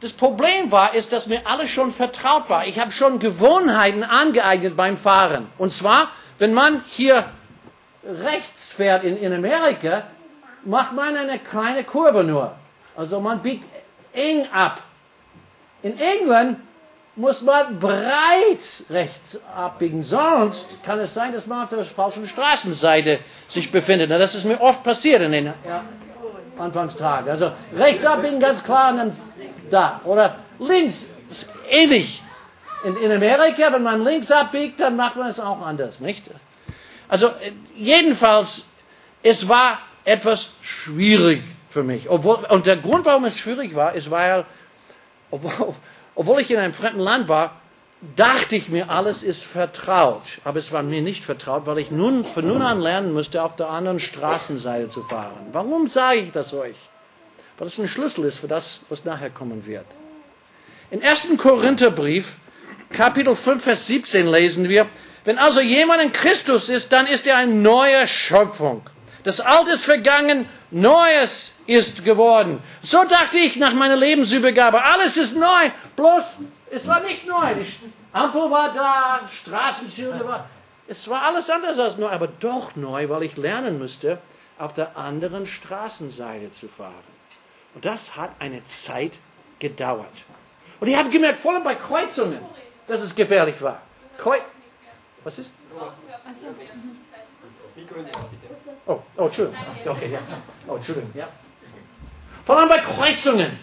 [0.01, 2.67] Das Problem war, ist, dass mir alles schon vertraut war.
[2.67, 5.47] Ich habe schon Gewohnheiten angeeignet beim Fahren.
[5.57, 7.25] Und zwar, wenn man hier
[8.05, 10.05] rechts fährt in, in Amerika,
[10.65, 12.55] macht man eine kleine Kurve nur.
[12.97, 13.65] Also man biegt
[14.13, 14.83] eng ab.
[15.83, 16.59] In England
[17.17, 23.19] muss man breit rechts abbiegen, sonst kann es sein, dass man auf der falschen Straßenseite
[23.49, 24.11] sich befindet.
[24.11, 25.53] Das ist mir oft passiert in den
[26.59, 27.29] Anfangstagen.
[27.29, 29.17] Also rechts abbiegen ganz klar und dann
[29.71, 30.01] da.
[30.05, 31.09] Oder links,
[31.71, 32.23] ähnlich.
[32.85, 36.25] In, in Amerika, wenn man links abbiegt, dann macht man es auch anders, nicht?
[37.09, 37.31] Also
[37.75, 38.69] jedenfalls,
[39.23, 42.09] es war etwas schwierig für mich.
[42.09, 44.45] Obwohl, und der Grund, warum es schwierig war, ist, weil,
[45.31, 45.75] obwohl,
[46.15, 47.61] obwohl ich in einem fremden Land war,
[48.17, 50.39] dachte ich mir, alles ist vertraut.
[50.45, 53.57] Aber es war mir nicht vertraut, weil ich nun, von nun an lernen musste, auf
[53.57, 55.49] der anderen Straßenseite zu fahren.
[55.53, 56.77] Warum sage ich das euch?
[57.59, 59.87] Weil es ein Schlüssel ist für das, was nachher kommen wird.
[60.91, 61.37] Im 1.
[61.39, 62.37] Korintherbrief
[62.93, 64.89] Kapitel 5, Vers 17 lesen wir,
[65.25, 68.83] wenn also jemand in Christus ist, dann ist er eine neue Schöpfung.
[69.25, 72.63] Das Alte ist vergangen, Neues ist geworden.
[72.83, 74.85] So dachte ich nach meiner Lebensübergabe.
[74.85, 75.71] Alles ist neu.
[75.97, 76.39] Bloß,
[76.71, 77.55] es war nicht neu.
[77.55, 77.67] Die
[78.13, 80.49] Ampel war da, Straßenschilder war.
[80.87, 84.19] Es war alles anders als neu, aber doch neu, weil ich lernen musste,
[84.59, 86.95] auf der anderen Straßenseite zu fahren.
[87.75, 89.13] Und das hat eine Zeit
[89.59, 90.09] gedauert.
[90.81, 92.41] Und ich habe gemerkt, vor allem bei Kreuzungen,
[92.89, 93.81] dass es gefährlich war.
[94.17, 94.39] Kreu
[95.25, 95.53] Was ist?
[98.87, 99.61] Oh, oh, Entschuldigung.
[99.87, 100.21] Okay, ja.
[100.67, 101.29] Oh, Entschuldigung, ja.
[102.45, 103.59] Vor allem bei Kreuzungen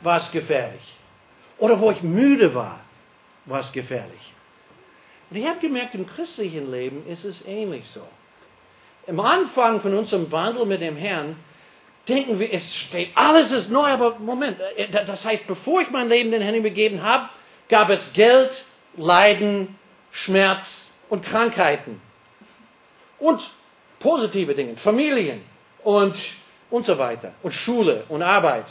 [0.00, 0.94] war es gefährlich.
[1.58, 2.80] Oder wo ich müde war,
[3.44, 4.32] war es gefährlich.
[5.30, 8.06] Und ich habe gemerkt, im christlichen Leben ist es ähnlich so.
[9.06, 11.36] Im Anfang von unserem Wandel mit dem Herrn
[12.08, 16.08] denken wir, es steht, alles ist neu, aber Moment, äh, das heißt, bevor ich mein
[16.08, 17.28] Leben den Herrn übergeben habe,
[17.72, 18.66] gab es Geld,
[18.98, 19.78] Leiden,
[20.10, 22.02] Schmerz und Krankheiten.
[23.18, 23.40] Und
[23.98, 25.40] positive Dinge, Familien
[25.82, 26.14] und,
[26.70, 27.32] und so weiter.
[27.42, 28.66] Und Schule und Arbeit.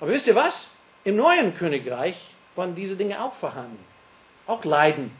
[0.00, 0.76] Aber wisst ihr was?
[1.04, 2.16] Im neuen Königreich
[2.56, 3.84] waren diese Dinge auch vorhanden.
[4.46, 5.10] Auch Leiden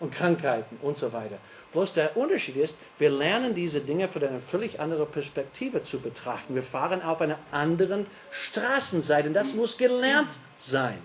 [0.00, 1.36] und Krankheiten und so weiter.
[1.72, 6.54] Bloß der Unterschied ist, wir lernen diese Dinge von einer völlig anderen Perspektive zu betrachten.
[6.54, 9.28] Wir fahren auf einer anderen Straßenseite.
[9.28, 10.30] Und das muss gelernt
[10.60, 10.98] sein.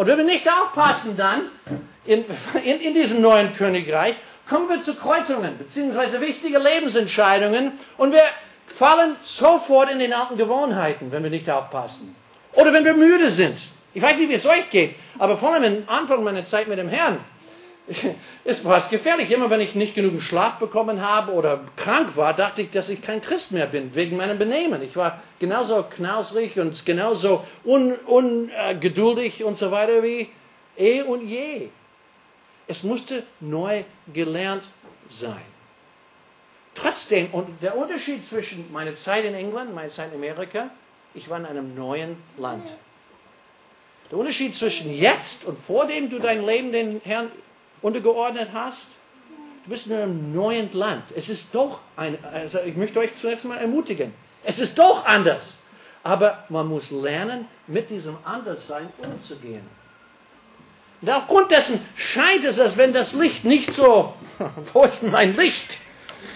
[0.00, 1.50] Und wenn wir nicht aufpassen dann
[2.06, 2.24] in,
[2.64, 4.14] in, in diesem neuen Königreich,
[4.48, 8.22] kommen wir zu Kreuzungen, beziehungsweise wichtige Lebensentscheidungen und wir
[8.66, 12.16] fallen sofort in den alten Gewohnheiten, wenn wir nicht aufpassen.
[12.54, 13.58] Oder wenn wir müde sind.
[13.92, 16.78] Ich weiß nicht, wie es euch geht, aber vor allem am Anfang meiner Zeit mit
[16.78, 17.18] dem Herrn,
[18.44, 19.30] es war gefährlich.
[19.30, 23.02] Immer wenn ich nicht genug Schlaf bekommen habe oder krank war, dachte ich, dass ich
[23.02, 24.82] kein Christ mehr bin, wegen meinem Benehmen.
[24.82, 30.28] Ich war genauso knausrig und genauso ungeduldig un, äh, und so weiter wie
[30.76, 31.68] eh und je.
[32.66, 33.82] Es musste neu
[34.12, 34.62] gelernt
[35.08, 35.42] sein.
[36.74, 40.70] Trotzdem, und der Unterschied zwischen meiner Zeit in England meiner Zeit in Amerika,
[41.14, 42.72] ich war in einem neuen Land.
[44.10, 47.30] Der Unterschied zwischen jetzt und vor dem du dein Leben den Herrn
[47.82, 48.88] untergeordnet hast,
[49.64, 51.04] du bist in einem neuen Land.
[51.14, 54.12] Es ist doch ein, also ich möchte euch zunächst mal ermutigen.
[54.44, 55.58] Es ist doch anders.
[56.02, 59.66] Aber man muss lernen, mit diesem Anderssein umzugehen.
[61.02, 64.14] Und aufgrund dessen scheint es, als wenn das Licht nicht so,
[64.72, 65.78] wo ist mein Licht?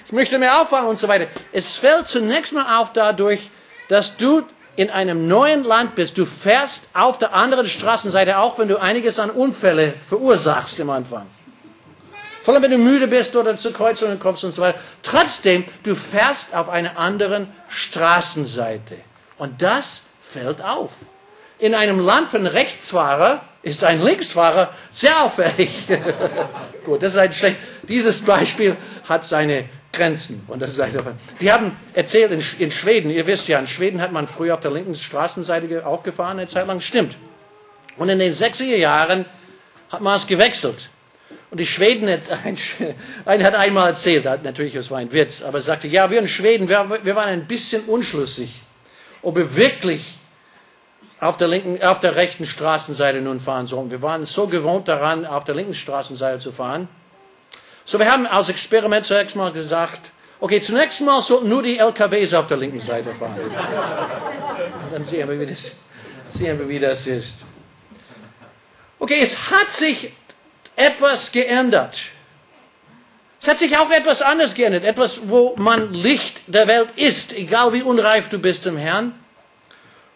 [0.07, 1.27] Ich möchte mehr auffangen und so weiter.
[1.53, 3.51] Es fällt zunächst mal auf dadurch,
[3.89, 4.43] dass du
[4.77, 6.19] in einem neuen Land bist.
[6.19, 11.27] Du fährst auf der anderen Straßenseite, auch wenn du einiges an Unfälle verursachst am Anfang.
[12.43, 14.79] Vor allem, wenn du müde bist oder zu Kreuzungen kommst und so weiter.
[15.03, 18.97] Trotzdem, du fährst auf einer anderen Straßenseite.
[19.39, 20.91] Und das fällt auf.
[21.59, 25.71] In einem Land von Rechtsfahrer ist ein Linksfahrer sehr auffällig.
[26.85, 27.57] Gut, das ist ein schlecht.
[27.89, 28.77] Dieses Beispiel
[29.09, 29.65] hat seine
[29.95, 30.43] Grenzen.
[30.49, 34.01] Und das ist eine Die haben erzählt, in, in, Schweden, ihr wisst ja, in Schweden
[34.01, 36.81] hat man früher auf der linken Straßenseite auch gefahren, eine Zeit lang.
[36.81, 37.17] Stimmt.
[37.97, 39.25] Und in den 60er Jahren
[39.91, 40.91] hat man es gewechselt.
[41.51, 42.09] Und die Schweden,
[42.45, 42.59] ein,
[43.25, 46.29] einer hat einmal erzählt, natürlich, es war ein Witz, aber er sagte, ja, wir in
[46.29, 48.63] Schweden, wir, wir waren ein bisschen unschlüssig,
[49.23, 50.19] ob wir wirklich
[51.21, 53.91] auf der, linken, auf der rechten Straßenseite nun fahren sollen.
[53.91, 56.89] Wir waren so gewohnt daran, auf der linken Straßenseite zu fahren.
[57.85, 60.01] So, wir haben als Experiment zunächst mal gesagt,
[60.41, 63.39] okay, zunächst mal sollten nur die LKWs auf der linken Seite fahren.
[63.41, 65.77] Und dann sehen wir, wie das,
[66.31, 67.43] sehen wir, wie das ist.
[68.99, 70.13] Okay, es hat sich
[70.77, 72.01] etwas geändert.
[73.41, 74.85] Es hat sich auch etwas anderes geändert.
[74.85, 79.13] Etwas, wo man Licht der Welt ist, egal wie unreif du bist im Herrn.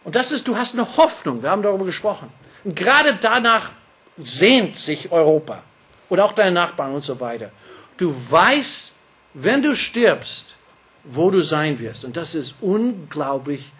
[0.04, 1.42] Und das ist, du hast eine Hoffnung.
[1.42, 2.30] Wir haben darüber gesprochen.
[2.64, 3.72] Und gerade danach
[4.16, 5.62] sehnt sich Europa.
[6.08, 7.50] Und auch deine Nachbarn und so weiter.
[7.96, 8.92] Du weißt,
[9.34, 10.56] wenn du stirbst,
[11.04, 12.04] wo du sein wirst.
[12.04, 13.72] Und das ist unglaublich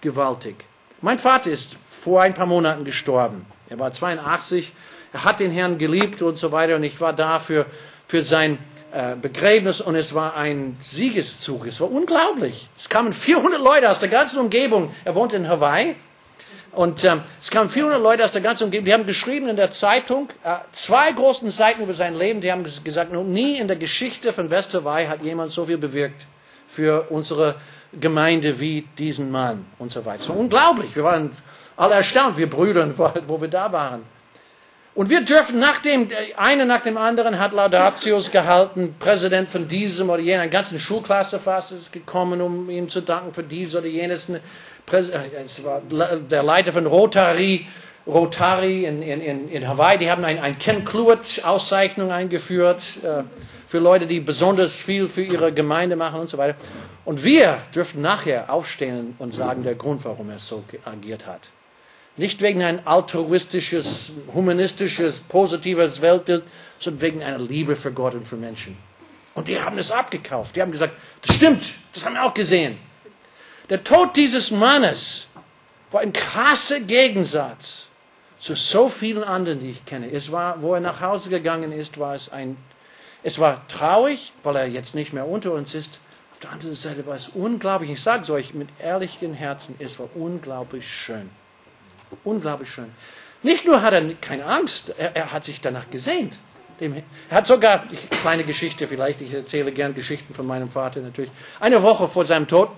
[0.00, 0.56] gewaltig.
[1.00, 3.46] Mein Vater ist vor ein paar Monaten gestorben.
[3.68, 4.72] Er war 82.
[5.12, 6.76] Er hat den Herrn geliebt und so weiter.
[6.76, 7.66] Und ich war da für,
[8.06, 8.58] für sein
[8.92, 11.66] äh, Begräbnis und es war ein Siegeszug.
[11.66, 12.68] Es war unglaublich.
[12.76, 14.92] Es kamen 400 Leute aus der ganzen Umgebung.
[15.04, 15.94] Er wohnt in Hawaii.
[16.72, 18.84] Und ähm, es kamen 400 Leute aus der ganzen Umgebung.
[18.84, 22.40] Die haben geschrieben in der Zeitung äh, zwei großen Seiten über sein Leben.
[22.40, 26.26] Die haben gesagt, noch nie in der Geschichte von Westerwei hat jemand so viel bewirkt
[26.68, 27.56] für unsere
[27.92, 30.22] Gemeinde wie diesen Mann und so weiter.
[30.22, 30.94] So unglaublich.
[30.94, 31.32] Wir waren
[31.76, 32.88] alle erstaunt, wir Brüder,
[33.26, 34.04] wo wir da waren.
[34.94, 40.10] Und wir dürfen nach dem, eine nach dem anderen hat Laudatius gehalten, Präsident von diesem
[40.10, 43.86] oder jenem, eine ganze Schulklasse fast ist gekommen, um ihm zu danken für dies oder
[43.86, 44.30] jenes.
[44.92, 47.66] Äh, es war der Leiter von Rotary,
[48.06, 53.22] Rotary in, in, in Hawaii, die haben ein, ein Ken Cluett-Auszeichnung eingeführt äh,
[53.68, 56.56] für Leute, die besonders viel für ihre Gemeinde machen und so weiter.
[57.04, 61.50] Und wir dürfen nachher aufstehen und sagen, der Grund, warum er so agiert hat.
[62.16, 66.42] Nicht wegen ein altruistisches, humanistisches, positives Weltbild,
[66.78, 68.76] sondern wegen einer Liebe für Gott und für Menschen.
[69.34, 70.56] Und die haben es abgekauft.
[70.56, 71.62] Die haben gesagt, das stimmt,
[71.94, 72.76] das haben wir auch gesehen.
[73.70, 75.26] Der Tod dieses Mannes
[75.92, 77.86] war ein krasser Gegensatz
[78.40, 80.10] zu so vielen anderen, die ich kenne.
[80.10, 82.56] Es war, wo er nach Hause gegangen ist, war es ein,
[83.22, 86.00] es war traurig, weil er jetzt nicht mehr unter uns ist.
[86.32, 87.90] Auf der anderen Seite war es unglaublich.
[87.90, 91.30] Ich sage es euch mit ehrlichem Herzen, es war unglaublich schön.
[92.24, 92.90] Unglaublich schön.
[93.44, 96.38] Nicht nur hat er keine Angst, er, er hat sich danach gesehnt.
[96.80, 96.94] Dem,
[97.28, 101.30] er hat sogar, ich, kleine Geschichte vielleicht, ich erzähle gern Geschichten von meinem Vater natürlich.
[101.60, 102.70] Eine Woche vor seinem Tod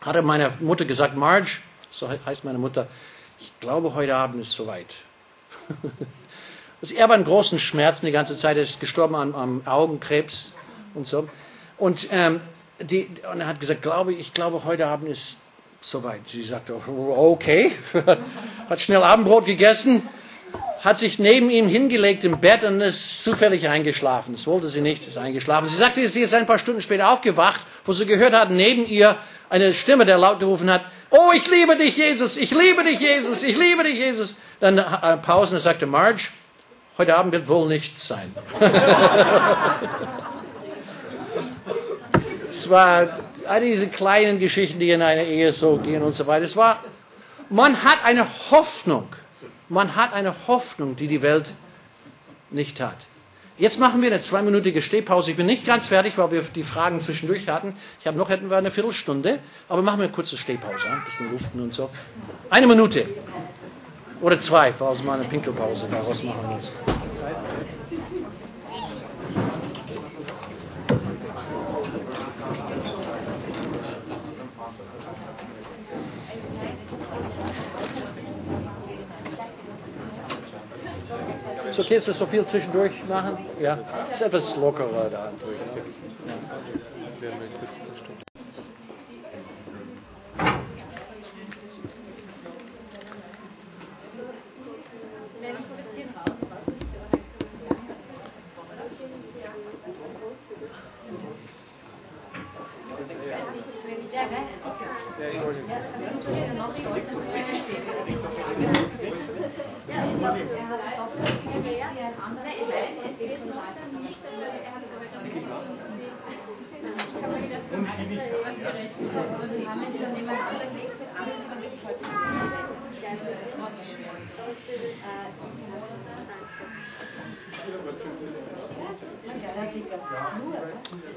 [0.00, 1.50] hat er meiner Mutter gesagt, Marge,
[1.90, 2.88] so heißt meine Mutter,
[3.38, 4.86] ich glaube, heute Abend ist soweit.
[6.82, 10.52] also er war in großen Schmerzen die ganze Zeit, er ist gestorben am, am Augenkrebs
[10.94, 11.28] und so.
[11.78, 12.40] Und, ähm,
[12.80, 15.40] die, und er hat gesagt, glaube, ich glaube, heute Abend ist
[15.80, 16.28] soweit.
[16.28, 17.72] Sie sagte, okay,
[18.68, 20.06] hat schnell Abendbrot gegessen,
[20.82, 24.34] hat sich neben ihm hingelegt im Bett und ist zufällig eingeschlafen.
[24.34, 25.68] Das wollte sie nicht, ist eingeschlafen.
[25.68, 29.16] Sie sagte, sie ist ein paar Stunden später aufgewacht, wo sie gehört hat, neben ihr
[29.50, 30.80] eine Stimme, der laut gerufen hat,
[31.10, 34.36] oh, ich liebe dich, Jesus, ich liebe dich, Jesus, ich liebe dich, Jesus.
[34.60, 36.22] Dann äh, Pausen und sagte, Marge,
[36.96, 38.34] heute Abend wird wohl nichts sein.
[42.50, 46.44] es war all diese kleinen Geschichten, die in einer Ehe so gehen und so weiter.
[46.44, 46.82] Es war,
[47.48, 49.08] man hat eine Hoffnung.
[49.68, 51.52] Man hat eine Hoffnung, die die Welt
[52.50, 52.96] nicht hat.
[53.60, 55.32] Jetzt machen wir eine zweiminütige Stehpause.
[55.32, 57.74] Ich bin nicht ganz fertig, weil wir die Fragen zwischendurch hatten.
[58.00, 59.38] Ich habe noch etwa eine Viertelstunde,
[59.68, 61.90] aber machen wir eine kurze Stehpause, ein bisschen luften und so.
[62.48, 63.04] Eine Minute
[64.22, 66.72] oder zwei, falls man eine Pinkelpause daraus machen muss.
[81.70, 83.38] Ist okay, dass wir so viel zwischendurch machen?
[83.60, 83.78] Ja,
[84.10, 85.30] ist etwas lockerer da.
[87.22, 87.30] Ja.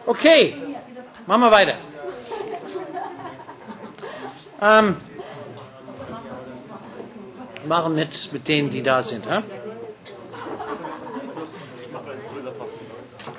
[0.06, 0.56] Okay,
[1.26, 1.78] machen wir weiter.
[4.62, 4.98] Ähm,
[7.66, 9.26] machen mit, mit denen, die da sind.
[9.30, 9.42] Hä?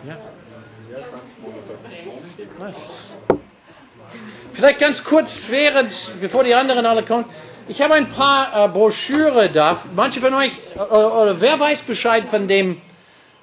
[0.06, 0.16] Ja.
[4.52, 7.24] Vielleicht ganz kurz, während, bevor die anderen alle kommen.
[7.66, 9.80] Ich habe ein paar äh, Broschüre da.
[9.94, 12.78] Manche von euch, oder, äh, oder wer weiß Bescheid von dem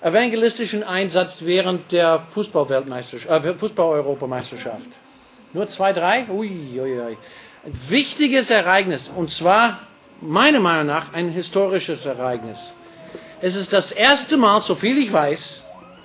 [0.01, 4.85] evangelistischen Einsatz während der äh, Fußball-Europameisterschaft?
[5.53, 6.27] Nur zwei, drei?
[6.29, 7.17] Ui, ui, ui.
[7.65, 9.09] Ein wichtiges Ereignis.
[9.15, 9.79] Und zwar,
[10.21, 12.73] meiner Meinung nach, ein historisches Ereignis.
[13.41, 15.63] Es ist das erste Mal, so viel ich weiß,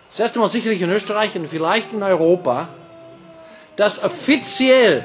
[0.09, 2.69] das erste Mal sicherlich in Österreich und vielleicht in Europa,
[3.77, 5.05] dass offiziell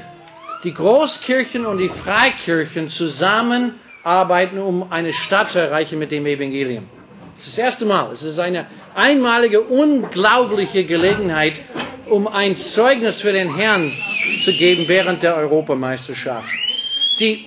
[0.63, 6.87] die Großkirchen und die Freikirchen zusammenarbeiten, um eine Stadt zu erreichen mit dem Evangelium.
[7.35, 8.11] Das ist das erste Mal.
[8.11, 11.53] Es ist eine einmalige, unglaubliche Gelegenheit,
[12.09, 13.93] um ein Zeugnis für den Herrn
[14.43, 16.49] zu geben während der Europameisterschaft.
[17.19, 17.45] Die,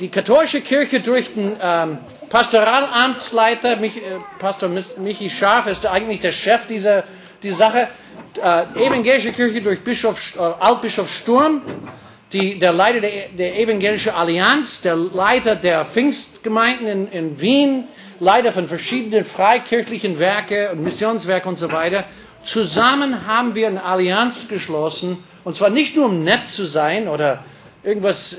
[0.00, 1.98] die katholische Kirche durch den ähm,
[2.30, 4.00] Pastoralamtsleiter, Mich, äh,
[4.38, 7.04] Pastor Michi Scharf, ist eigentlich der Chef dieser,
[7.42, 7.88] dieser Sache.
[8.42, 11.62] Äh, evangelische Kirche durch Bischof, äh, Altbischof Sturm,
[12.32, 17.84] die, der Leiter der, der Evangelischen Allianz, der Leiter der Pfingstgemeinden in, in Wien,
[18.20, 22.04] Leiter von verschiedenen freikirchlichen Werke und Missionswerke und so weiter.
[22.44, 27.44] Zusammen haben wir eine Allianz geschlossen, und zwar nicht nur um nett zu sein oder
[27.82, 28.36] irgendwas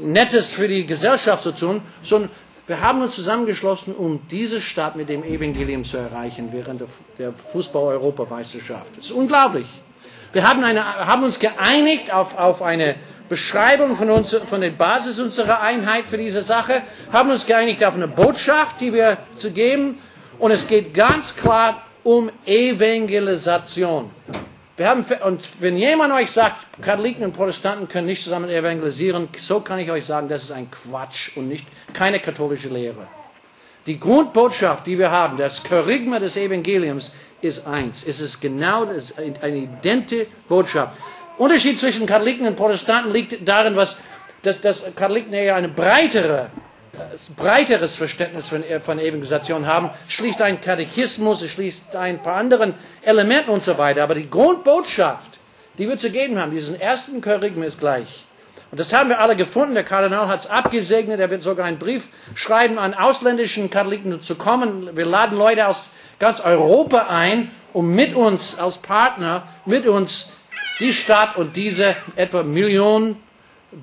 [0.00, 2.30] Nettes für die Gesellschaft zu tun, sondern
[2.66, 6.82] wir haben uns zusammengeschlossen, um diese Stadt mit dem Evangelium zu erreichen während
[7.18, 8.96] der Fußball-Europameisterschaft.
[8.96, 9.66] Das ist unglaublich.
[10.32, 12.94] Wir haben, eine, haben uns geeinigt auf, auf eine
[13.28, 17.94] Beschreibung von, uns, von der Basis unserer Einheit für diese Sache, haben uns geeinigt auf
[17.94, 19.98] eine Botschaft, die wir zu geben.
[20.38, 24.10] Und es geht ganz klar um Evangelisation.
[24.76, 29.58] Wir haben, und wenn jemand euch sagt, Katholiken und Protestanten können nicht zusammen evangelisieren, so
[29.60, 33.08] kann ich euch sagen, das ist ein Quatsch und nicht, keine katholische Lehre.
[33.86, 38.04] Die Grundbotschaft, die wir haben, das Kerygma des Evangeliums, ist eins.
[38.06, 40.96] Es ist genau das, eine identische Botschaft.
[41.38, 44.00] Unterschied zwischen Katholiken und Protestanten liegt darin, was,
[44.42, 46.48] dass, dass Katholiken eher eine breitere
[47.36, 53.62] breiteres Verständnis von, von Evangelisation haben, schließt ein Katechismus, schließt ein paar anderen Elemente und
[53.62, 54.02] so weiter.
[54.02, 55.38] Aber die Grundbotschaft,
[55.78, 58.24] die wir zu geben haben, diesen ersten Kerygma ist gleich.
[58.70, 59.74] Und das haben wir alle gefunden.
[59.74, 61.20] Der Kardinal hat es abgesegnet.
[61.20, 64.94] Er wird sogar einen Brief schreiben an ausländischen Katholiken zu kommen.
[64.96, 70.32] Wir laden Leute aus ganz Europa ein, um mit uns als Partner, mit uns
[70.80, 73.16] die Stadt und diese etwa Millionen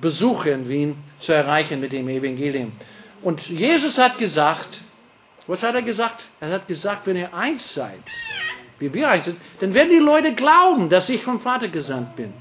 [0.01, 2.71] Besucher in Wien zu erreichen mit dem Evangelium.
[3.21, 4.79] Und Jesus hat gesagt,
[5.47, 6.25] was hat er gesagt?
[6.39, 7.99] Er hat gesagt, wenn ihr eins seid,
[8.79, 12.33] wie wir eins sind, dann werden die Leute glauben, dass ich vom Vater gesandt bin.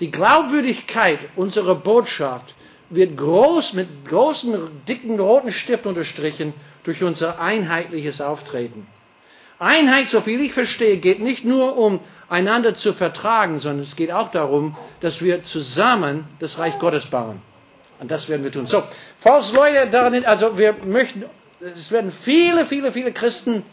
[0.00, 2.54] Die Glaubwürdigkeit unserer Botschaft
[2.90, 4.54] wird groß mit großen,
[4.88, 6.52] dicken roten Stift unterstrichen
[6.84, 8.86] durch unser einheitliches Auftreten.
[9.58, 14.10] Einheit, so viel ich verstehe, geht nicht nur um einander zu vertragen, sondern es geht
[14.10, 17.40] auch darum, dass wir zusammen das Reich Gottes bauen.
[18.00, 18.66] Und das werden wir tun.
[18.66, 18.82] So,
[19.20, 21.24] falls Leute daran, also wir möchten,
[21.60, 23.64] es werden viele, viele, viele Christen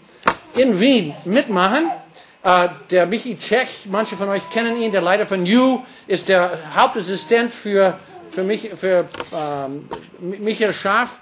[0.56, 1.90] in Wien mitmachen.
[2.44, 6.58] Uh, der Michi Tschech, manche von euch kennen ihn, der Leiter von You, ist der
[6.76, 8.00] Hauptassistent für,
[8.32, 9.88] für, mich, für ähm,
[10.20, 11.20] Michael Schaf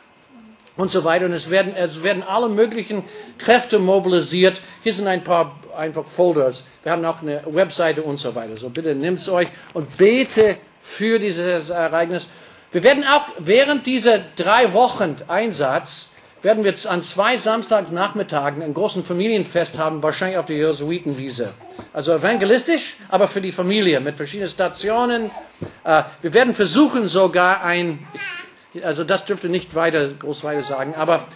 [0.79, 1.25] und so weiter.
[1.25, 3.03] Und es werden, es werden alle möglichen
[3.37, 4.61] Kräfte mobilisiert.
[4.83, 6.63] Hier sind ein paar einfach Folders.
[6.83, 8.55] Wir haben auch eine Webseite und so weiter.
[8.57, 12.27] So bitte nimmt es euch und bete für dieses Ereignis.
[12.71, 16.09] Wir werden auch während dieser drei Wochen Einsatz
[16.41, 21.53] werden wir an zwei Samstagsnachmittagen ein großen Familienfest haben, wahrscheinlich auf der Jesuitenwiese.
[21.91, 25.31] Also evangelistisch, aber für die Familie mit verschiedenen Stationen.
[25.83, 27.99] Äh, wir werden versuchen sogar ein,
[28.83, 31.27] also das dürfte nicht weiter, groß weiter sagen, aber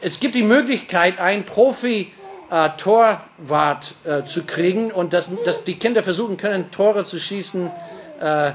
[0.00, 2.12] es gibt die Möglichkeit, ein Profi
[2.50, 7.70] äh, Torwart äh, zu kriegen und dass, dass die Kinder versuchen können, Tore zu schießen
[8.20, 8.52] äh,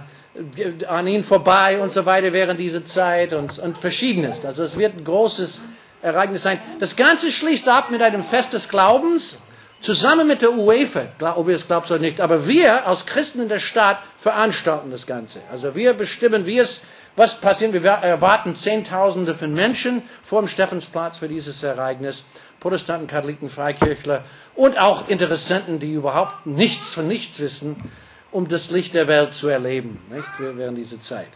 [0.87, 4.45] an ihnen vorbei und so weiter während dieser Zeit und, und verschiedenes.
[4.45, 5.61] Also es wird ein großes
[6.01, 6.59] Ereignis sein.
[6.79, 9.39] Das Ganze schließt ab mit einem Fest des Glaubens,
[9.81, 12.21] zusammen mit der UEFA, ob ihr es glaubt oder nicht.
[12.21, 15.41] Aber wir als Christen in der Stadt veranstalten das Ganze.
[15.51, 16.85] Also wir bestimmen, wie es,
[17.15, 17.73] was passiert.
[17.73, 22.23] Wir erwarten Zehntausende von Menschen vor dem Stephansplatz für dieses Ereignis.
[22.59, 24.23] Protestanten, Katholiken, Freikirchler
[24.55, 27.91] und auch Interessenten, die überhaupt nichts von nichts wissen,
[28.31, 30.27] um das Licht der Welt zu erleben, nicht?
[30.37, 31.27] während dieser Zeit.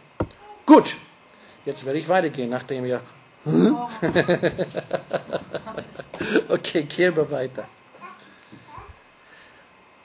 [0.68, 0.96] Gut,
[1.66, 3.02] jetzt werde ich weitergehen, nachdem wir
[3.46, 3.78] hm?
[6.50, 7.68] okay, gehen wir weiter.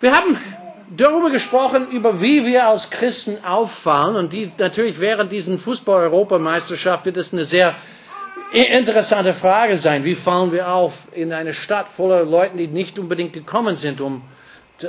[0.01, 0.37] Wir haben
[0.97, 4.17] darüber gesprochen, über wie wir als Christen auffallen.
[4.17, 7.75] Und die, natürlich während diesen Fußball-Europameisterschaft wird es eine sehr
[8.53, 10.05] interessante Frage sein.
[10.05, 14.23] Wie fallen wir auf in eine Stadt voller Leuten, die nicht unbedingt gekommen sind, um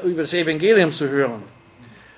[0.04, 1.44] über das Evangelium zu hören?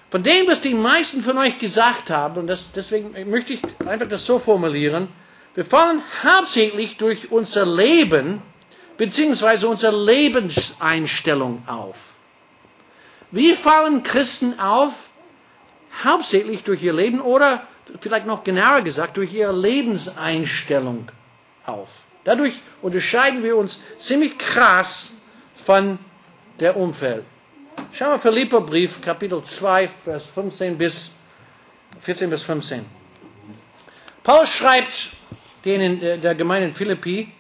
[0.10, 4.08] Von dem, was die meisten von euch gesagt haben, und das, deswegen möchte ich einfach
[4.08, 5.08] das so formulieren,
[5.56, 8.42] wir fallen hauptsächlich durch unser Leben
[8.98, 9.66] bzw.
[9.66, 12.13] unsere Lebenseinstellung auf.
[13.34, 14.94] Wie fallen Christen auf?
[16.04, 17.64] Hauptsächlich durch ihr Leben oder
[18.00, 21.10] vielleicht noch genauer gesagt durch ihre Lebenseinstellung
[21.66, 21.90] auf.
[22.26, 22.54] Dadurch
[22.84, 25.14] unterscheiden wir uns ziemlich krass
[25.66, 25.98] von
[26.60, 27.26] der Umfeld.
[27.92, 31.18] Schauen wir Philipperbrief, Kapitel 2, Vers 15 bis
[32.02, 32.86] 14 bis 15.
[34.24, 35.10] Paulus schreibt
[35.66, 37.32] denen der Gemeinde in Philippi,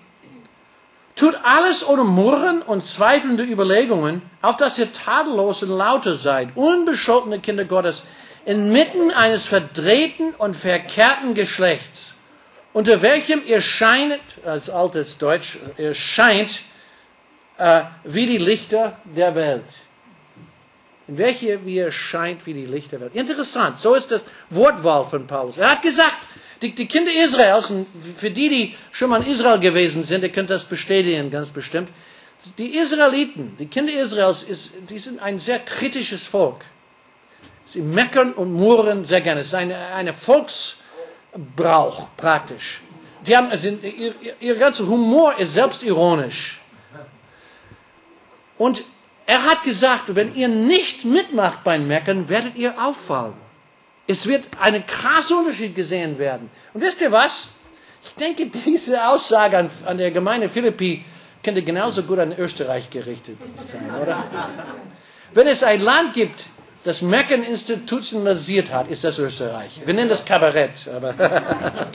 [1.15, 7.39] tut alles ohne Murren und zweifelnde Überlegungen, auf dass ihr tadellos und lauter seid, unbescholtene
[7.39, 8.03] Kinder Gottes,
[8.45, 12.15] inmitten eines verdrehten und verkehrten Geschlechts,
[12.73, 16.61] unter welchem ihr scheint, als altes Deutsch, ihr scheint
[17.57, 19.63] äh, wie die Lichter der Welt.
[21.07, 23.15] In welche ihr scheint wie die Lichter der Welt.
[23.15, 25.57] Interessant, so ist das Wortwahl von Paulus.
[25.57, 26.27] Er hat gesagt,
[26.63, 27.73] die, die Kinder Israels,
[28.15, 31.89] für die, die schon mal in Israel gewesen sind, ihr könnt das bestätigen, ganz bestimmt.
[32.57, 36.63] Die Israeliten, die Kinder Israels, ist, die sind ein sehr kritisches Volk.
[37.65, 39.41] Sie meckern und murren sehr gerne.
[39.41, 42.81] Es ist eine, eine Volksbrauch praktisch.
[43.27, 46.59] Die haben, also, ihr, ihr ganzer Humor ist selbstironisch.
[48.57, 48.83] Und
[49.25, 53.42] er hat gesagt, wenn ihr nicht mitmacht beim Meckern, werdet ihr auffallen.
[54.07, 56.49] Es wird ein krasser Unterschied gesehen werden.
[56.73, 57.51] Und wisst ihr was?
[58.03, 61.03] Ich denke, diese Aussage an, an der Gemeinde Philippi
[61.43, 63.37] könnte genauso gut an Österreich gerichtet
[63.71, 64.23] sein, oder?
[65.33, 66.45] Wenn es ein Land gibt,
[66.83, 69.81] das Mecken institutionalisiert hat, ist das Österreich.
[69.85, 71.15] Wir nennen das Kabarett, aber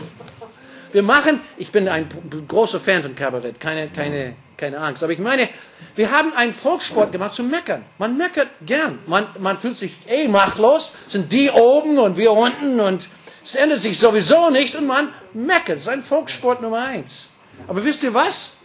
[0.93, 2.09] wir machen, ich bin ein
[2.49, 5.03] großer Fan von Kabarett, keine, keine, keine Angst.
[5.03, 5.49] Aber ich meine,
[5.95, 7.85] wir haben einen Volkssport gemacht zum Meckern.
[7.97, 8.99] Man meckert gern.
[9.07, 10.95] Man, man fühlt sich eh machtlos.
[11.09, 13.09] Sind die oben und wir unten und
[13.43, 15.77] es ändert sich sowieso nichts und man meckert.
[15.77, 17.31] Das ist ein Volkssport Nummer eins.
[17.67, 18.59] Aber wisst ihr was?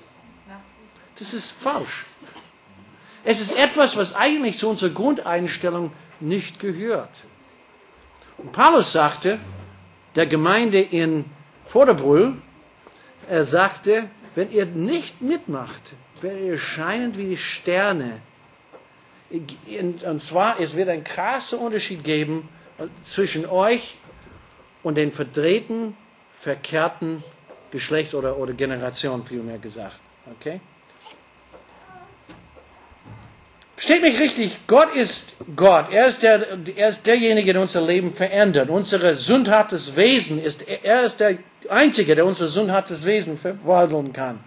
[1.18, 2.06] Das ist falsch.
[3.24, 7.12] Es ist etwas, was eigentlich zu unserer Grundeinstellung nicht gehört.
[8.38, 9.40] Und Paulus sagte
[10.16, 11.26] der Gemeinde in
[11.66, 12.42] Vorderbrüll,
[13.30, 18.22] er sagte, wenn ihr nicht mitmacht werdet ihr scheinen wie die Sterne.
[19.30, 22.48] Und zwar, es wird ein krasser Unterschied geben
[23.04, 23.98] zwischen euch
[24.84, 25.96] und den verdrehten,
[26.40, 27.24] verkehrten
[27.72, 30.00] Geschlechts- oder, oder Generation, vielmehr gesagt.
[30.40, 30.60] Okay?
[33.76, 35.92] Versteht mich richtig, Gott ist Gott.
[35.92, 38.70] Er ist, der, er ist derjenige, der unser Leben verändert.
[38.70, 41.38] Unser sündhaftes Wesen ist, er ist der
[41.70, 44.40] Einzige, der unser sündhaftes Wesen verwandeln kann.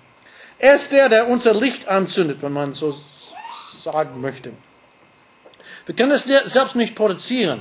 [0.59, 2.97] Er ist der, der unser Licht anzündet, wenn man so
[3.83, 4.53] sagen möchte.
[5.87, 7.61] Wir können es selbst nicht produzieren.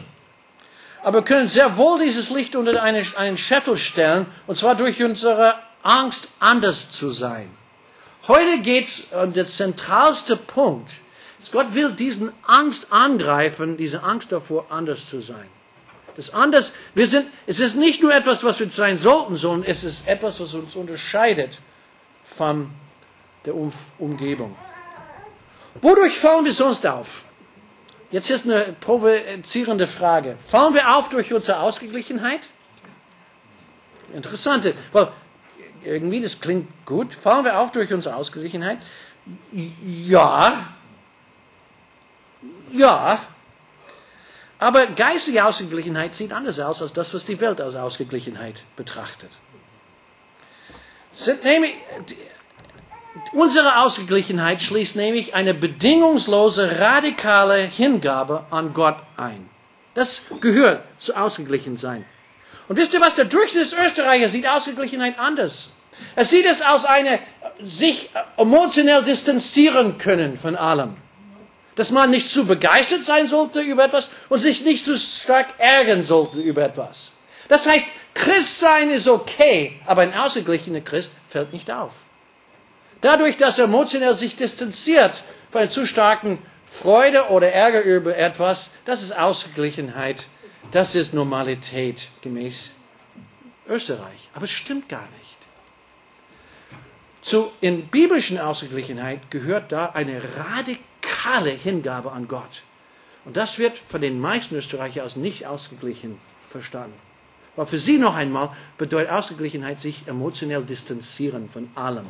[1.03, 5.55] Aber wir können sehr wohl dieses Licht unter einen, Scheffel stellen, und zwar durch unsere
[5.83, 7.49] Angst, anders zu sein.
[8.27, 10.91] Heute geht es um den zentralste Punkt.
[11.51, 15.47] Gott will diesen Angst angreifen, diese Angst davor, anders zu sein.
[16.15, 19.83] Das anders, wir sind, es ist nicht nur etwas, was wir sein sollten, sondern es
[19.83, 21.59] ist etwas, was uns unterscheidet
[22.25, 22.69] von
[23.45, 24.55] der um Umgebung.
[25.81, 27.23] Wodurch fallen wir sonst auf?
[28.11, 30.37] Jetzt ist eine provozierende Frage.
[30.47, 32.49] Fallen wir auf durch unsere Ausgeglichenheit?
[34.13, 35.09] Interessante, weil
[35.83, 37.13] irgendwie das klingt gut.
[37.13, 38.77] Fallen wir auf durch unsere Ausgeglichenheit?
[39.85, 40.74] Ja.
[42.75, 43.19] Ja.
[44.59, 49.37] Aber geistige Ausgeglichenheit sieht anders aus als das, was die Welt als Ausgeglichenheit betrachtet.
[53.33, 59.49] Unsere Ausgeglichenheit schließt nämlich eine bedingungslose, radikale Hingabe an Gott ein.
[59.93, 62.05] Das gehört zu ausgeglichen sein.
[62.67, 63.15] Und wisst ihr was?
[63.15, 65.69] Der Durchschnittsösterreicher sieht Ausgeglichenheit anders.
[66.15, 67.19] Er sieht es aus einer
[67.61, 70.97] sich emotionell distanzieren können von allem.
[71.75, 76.05] Dass man nicht zu begeistert sein sollte über etwas und sich nicht zu stark ärgern
[76.05, 77.11] sollte über etwas.
[77.49, 81.91] Das heißt, Christ sein ist okay, aber ein ausgeglichener Christ fällt nicht auf.
[83.01, 85.21] Dadurch, dass er emotionell sich distanziert
[85.51, 90.25] von einer zu starken Freude oder Ärger über etwas, das ist Ausgeglichenheit,
[90.71, 92.71] das ist Normalität gemäß
[93.67, 94.29] Österreich.
[94.33, 95.37] Aber es stimmt gar nicht.
[97.21, 100.77] Zu, in biblischen Ausgeglichenheit gehört da eine radikale
[101.63, 102.63] Hingabe an Gott.
[103.25, 106.19] Und das wird von den meisten Österreichern als nicht ausgeglichen
[106.51, 106.93] verstanden.
[107.55, 112.05] Weil für sie noch einmal bedeutet Ausgeglichenheit sich emotionell distanzieren von allem.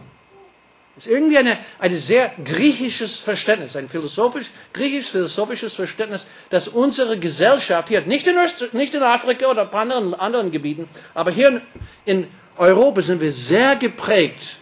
[0.95, 7.89] Das ist irgendwie eine, ein sehr griechisches Verständnis, ein philosophisch, griechisch-philosophisches Verständnis, dass unsere Gesellschaft
[7.89, 11.61] hier, nicht in, Öst, nicht in Afrika oder anderen, anderen Gebieten, aber hier
[12.05, 12.27] in
[12.57, 14.55] Europa sind wir sehr geprägt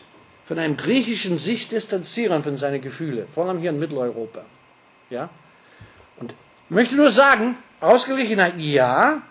[0.45, 4.43] von einem griechischen sich distanzieren von seinen Gefühlen, vor allem hier in Mitteleuropa.
[5.09, 5.29] Ja?
[6.19, 6.33] Und
[6.65, 9.21] ich möchte nur sagen, Ausgeglichenheit ja,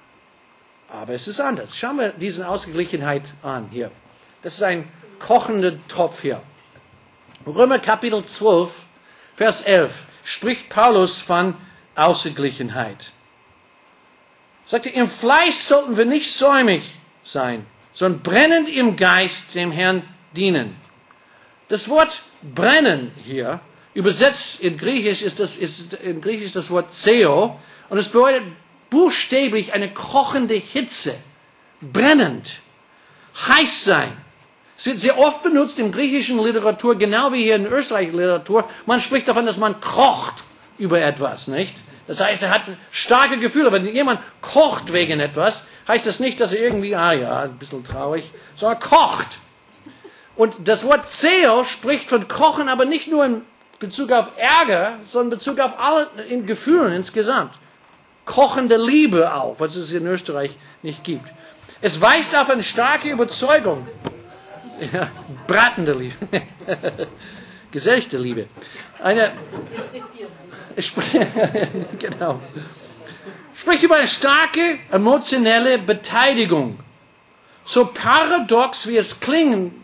[0.88, 1.76] aber es ist anders.
[1.76, 3.90] Schauen wir diese Ausgeglichenheit an hier.
[4.42, 6.42] Das ist ein kochender Topf hier.
[7.46, 8.70] Römer Kapitel 12,
[9.36, 9.92] Vers 11
[10.24, 11.54] spricht Paulus von
[11.94, 13.12] Ausgeglichenheit.
[14.66, 20.02] Sagt er, im Fleisch sollten wir nicht säumig sein, sondern brennend im Geist dem Herrn
[20.36, 20.76] dienen.
[21.72, 23.58] Das Wort brennen hier,
[23.94, 27.58] übersetzt in Griechisch ist das, ist in Griechisch das Wort Zeo,
[27.88, 28.42] und es bedeutet
[28.90, 31.14] buchstäblich eine kochende Hitze,
[31.80, 32.56] brennend,
[33.48, 34.12] heiß sein.
[34.76, 38.68] Es wird sehr oft benutzt in griechischen Literatur, genau wie hier in österreichischen Literatur.
[38.84, 40.42] Man spricht davon, dass man kocht
[40.76, 41.74] über etwas, nicht?
[42.06, 43.72] Das heißt, er hat starke Gefühle.
[43.72, 47.82] Wenn jemand kocht wegen etwas, heißt das nicht, dass er irgendwie, ah ja, ein bisschen
[47.82, 49.38] traurig, sondern kocht.
[50.36, 53.42] Und das Wort Zeo spricht von Kochen, aber nicht nur in
[53.78, 57.52] Bezug auf Ärger, sondern in Bezug auf alle in Gefühlen insgesamt.
[58.24, 61.28] Kochende Liebe auch, was es in Österreich nicht gibt.
[61.80, 63.86] Es weist auf eine starke Überzeugung
[64.92, 65.10] ja,
[65.46, 66.14] bratende Liebe.
[67.70, 68.46] Geselchte Liebe.
[69.02, 69.32] Eine,
[71.98, 72.40] genau.
[73.54, 76.78] Spricht über eine starke emotionelle Beteiligung.
[77.64, 79.81] So paradox wie es klingen,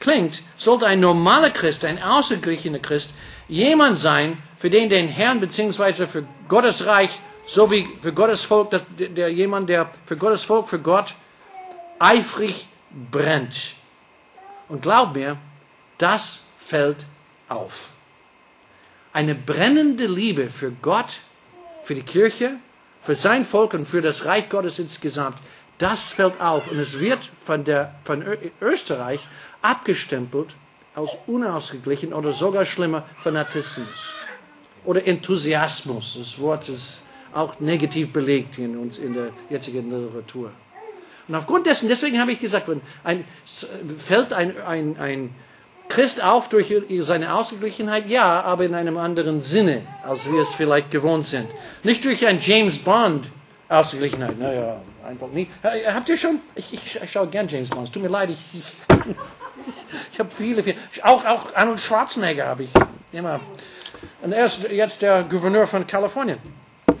[0.00, 3.12] klingt, sollte ein normaler Christ, ein außergriechener Christ,
[3.48, 7.10] jemand sein, für den den Herrn beziehungsweise für Gottes Reich,
[7.46, 11.14] so wie für Gottes Volk, dass der jemand, der für Gottes Volk, für Gott
[11.98, 12.66] eifrig
[13.10, 13.72] brennt.
[14.68, 15.36] Und glaub mir,
[15.96, 17.06] das fällt
[17.48, 17.88] auf.
[19.12, 21.20] Eine brennende Liebe für Gott,
[21.82, 22.56] für die Kirche,
[23.02, 25.38] für sein Volk und für das Reich Gottes insgesamt,
[25.78, 26.70] das fällt auf.
[26.70, 28.22] Und es wird von, der, von
[28.60, 29.20] Österreich
[29.62, 30.54] abgestempelt
[30.94, 34.14] als unausgeglichen oder sogar schlimmer Fanatismus
[34.84, 36.16] oder Enthusiasmus.
[36.18, 37.02] Das Wort ist
[37.32, 40.52] auch negativ belegt in uns in der jetzigen Literatur.
[41.28, 43.24] Und aufgrund dessen, deswegen habe ich gesagt, wenn ein,
[43.98, 45.34] fällt ein, ein, ein
[45.88, 48.08] Christ auf durch seine Ausgeglichenheit?
[48.08, 51.50] Ja, aber in einem anderen Sinne, als wir es vielleicht gewohnt sind.
[51.82, 53.28] Nicht durch ein James Bond
[53.68, 54.38] Ausgeglichenheit.
[54.38, 55.50] Naja, einfach nicht.
[55.62, 56.40] Habt ihr schon?
[56.54, 57.88] Ich, ich, ich schaue gern James Bond.
[57.88, 58.96] Es tut mir leid, ich, ich,
[60.12, 60.76] ich habe viele, viele.
[61.02, 62.70] Auch, auch Arnold Schwarzenegger habe ich
[63.12, 63.40] immer.
[64.22, 66.38] Und er ist jetzt der Gouverneur von Kalifornien.
[66.86, 66.96] Um,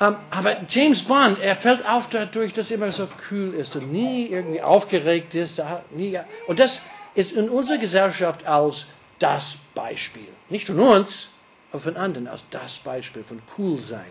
[0.06, 3.92] ähm, aber James Bond, er fällt auf dadurch, dass er immer so kühl ist und
[3.92, 5.60] nie irgendwie aufgeregt ist.
[5.90, 6.82] Nie, und das
[7.14, 8.86] ist in unserer Gesellschaft als
[9.18, 10.28] das Beispiel.
[10.48, 11.28] Nicht von uns,
[11.72, 14.06] aber von anderen als das Beispiel von cool sein,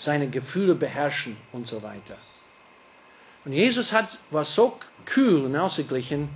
[0.00, 2.16] seine Gefühle beherrschen und so weiter.
[3.44, 6.28] Und Jesus hat, war so kühl und ausgeglichen,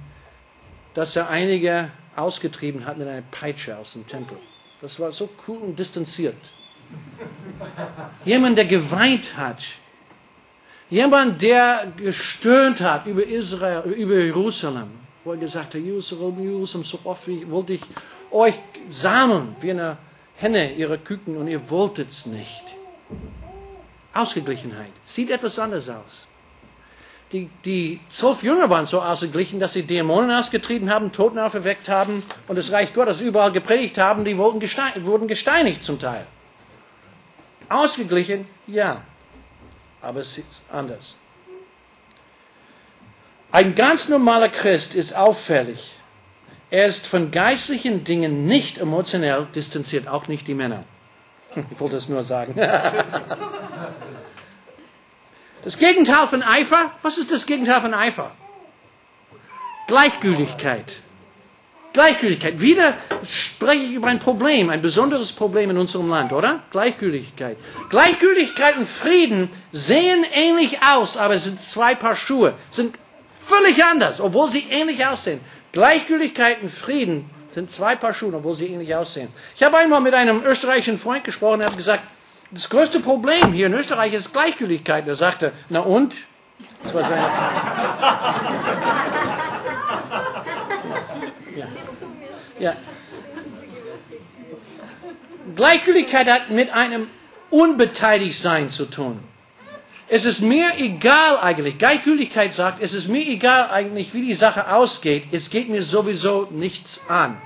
[0.95, 4.37] dass er einige ausgetrieben hat mit einer Peitsche aus dem Tempel.
[4.81, 6.37] Das war so cool und distanziert.
[8.25, 9.63] Jemand, der geweint hat.
[10.91, 14.91] Jemand, der gestöhnt hat über Israel, über Jerusalem.
[15.25, 17.81] Wo er gesagt hat, Jerusalem, Jerusalem, so oft wollte ich
[18.31, 18.55] euch
[18.91, 19.97] sammeln, wie eine
[20.37, 22.75] Henne ihre Küken und ihr wolltet es nicht.
[24.15, 24.93] Ausgeglichenheit.
[25.05, 26.27] Sieht etwas anders aus.
[27.33, 32.23] Die, die zwölf Jünger waren so ausgeglichen, dass sie Dämonen ausgetrieben haben, Toten auferweckt haben
[32.47, 34.25] und das Reich Gottes überall gepredigt haben.
[34.25, 36.27] Die wurden gesteinigt, wurden gesteinigt zum Teil.
[37.69, 39.03] Ausgeglichen, ja.
[40.01, 41.17] Aber es ist anders.
[43.51, 45.97] Ein ganz normaler Christ ist auffällig.
[46.71, 50.85] Er ist von geistlichen Dingen nicht emotionell distanziert, auch nicht die Männer.
[51.71, 52.55] Ich wollte es nur sagen.
[55.65, 58.31] Das Gegenteil von Eifer, was ist das Gegenteil von Eifer?
[59.87, 60.97] Gleichgültigkeit.
[61.95, 62.61] Gleichgültigkeit.
[62.61, 62.93] Wieder
[63.27, 66.61] spreche ich über ein Problem, ein besonderes Problem in unserem Land, oder?
[66.71, 67.57] Gleichgültigkeit.
[67.89, 72.97] Gleichgültigkeit und Frieden sehen ähnlich aus, aber es sind zwei Paar Schuhe, sind
[73.47, 75.41] völlig anders, obwohl sie ähnlich aussehen.
[75.73, 79.29] Gleichgültigkeit und Frieden sind zwei Paar Schuhe, obwohl sie ähnlich aussehen.
[79.55, 82.03] Ich habe einmal mit einem österreichischen Freund gesprochen, der hat gesagt,
[82.55, 85.09] das größte Problem hier in Österreich ist Gleichgültigkeit.
[85.09, 86.15] Er sagte, na und?
[86.83, 87.23] Das war seine.
[91.57, 91.67] Ja.
[92.61, 92.77] ja.
[95.57, 97.09] Gleichgültigkeit hat mit einem
[97.51, 99.21] Unbeteiligtsein zu tun.
[100.07, 104.73] Es ist mir egal eigentlich, Gleichgültigkeit sagt, es ist mir egal eigentlich, wie die Sache
[104.73, 107.41] ausgeht, es geht mir sowieso nichts an.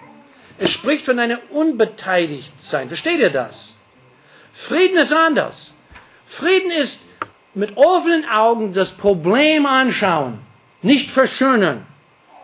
[0.58, 2.88] Es spricht von einem Unbeteiligtsein.
[2.88, 3.77] Versteht ihr das?
[4.52, 5.74] Frieden ist anders.
[6.26, 7.04] Frieden ist
[7.54, 10.38] mit offenen Augen das Problem anschauen,
[10.82, 11.86] nicht verschönern,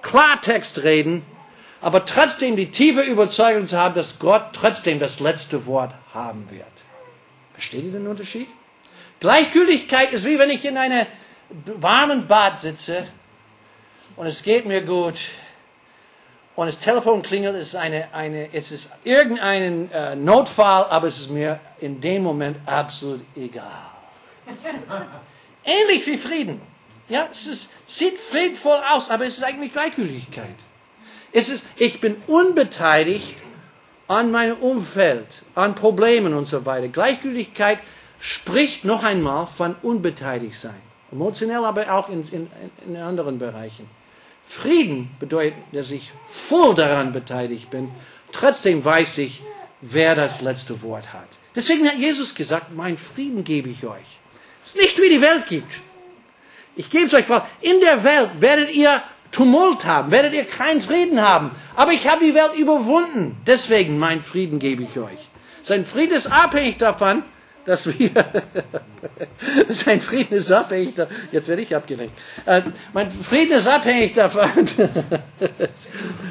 [0.02, 1.24] Klartext reden
[1.84, 6.64] aber trotzdem die tiefe Überzeugung zu haben, dass Gott trotzdem das letzte Wort haben wird.
[7.52, 8.48] Versteht ihr den Unterschied?
[9.20, 11.04] Gleichgültigkeit ist wie wenn ich in einem
[11.50, 13.06] warmen Bad sitze
[14.16, 15.16] und es geht mir gut
[16.56, 21.18] und das Telefon klingelt, es ist, eine, eine, es ist irgendein äh, Notfall, aber es
[21.18, 23.64] ist mir in dem Moment absolut egal.
[25.64, 26.60] Ähnlich wie Frieden.
[27.08, 30.54] Ja, es ist, sieht friedvoll aus, aber es ist eigentlich Gleichgültigkeit.
[31.32, 33.34] Es ist, ich bin unbeteiligt
[34.06, 36.88] an meinem Umfeld, an Problemen und so weiter.
[36.88, 37.78] Gleichgültigkeit
[38.20, 40.80] spricht noch einmal von unbeteiligt sein.
[41.10, 42.50] Emotionell, aber auch in, in,
[42.86, 43.88] in anderen Bereichen.
[44.46, 47.90] Frieden bedeutet, dass ich voll daran beteiligt bin.
[48.32, 49.42] Trotzdem weiß ich,
[49.80, 51.28] wer das letzte Wort hat.
[51.54, 54.18] Deswegen hat Jesus gesagt, mein Frieden gebe ich euch.
[54.64, 55.72] Es ist nicht wie die Welt gibt.
[56.76, 60.80] Ich gebe es euch, weil in der Welt werdet ihr Tumult haben, werdet ihr keinen
[60.82, 61.50] Frieden haben.
[61.76, 63.36] Aber ich habe die Welt überwunden.
[63.46, 65.28] Deswegen mein Frieden gebe ich euch.
[65.62, 67.22] Sein Frieden ist abhängig davon,
[67.64, 68.10] dass wir,
[69.68, 72.14] sein Frieden ist abhängig, davon, jetzt werde ich abgelenkt.
[72.46, 72.62] Äh,
[72.92, 74.50] mein Frieden ist abhängig davon,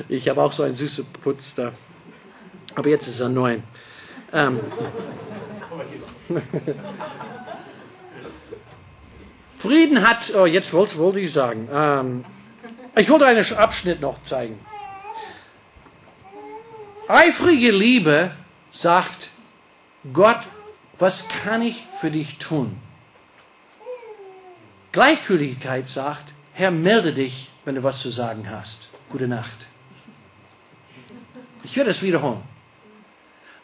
[0.10, 1.72] ich habe auch so einen süßen Putz da,
[2.76, 3.58] aber jetzt ist er neu.
[4.32, 4.60] Ähm,
[9.58, 12.26] Frieden hat, oh, jetzt wollte, wollte ich sagen, ähm,
[12.96, 14.60] ich wollte einen Abschnitt noch zeigen.
[17.08, 18.32] Eifrige Liebe
[18.72, 19.30] sagt,
[20.12, 20.40] Gott,
[21.04, 22.78] was kann ich für dich tun?
[24.94, 26.24] Gleichgültigkeit sagt,
[26.54, 28.88] Herr, melde dich, wenn du was zu sagen hast.
[29.12, 29.68] Gute Nacht.
[31.66, 32.42] Ich werde es wiederholen.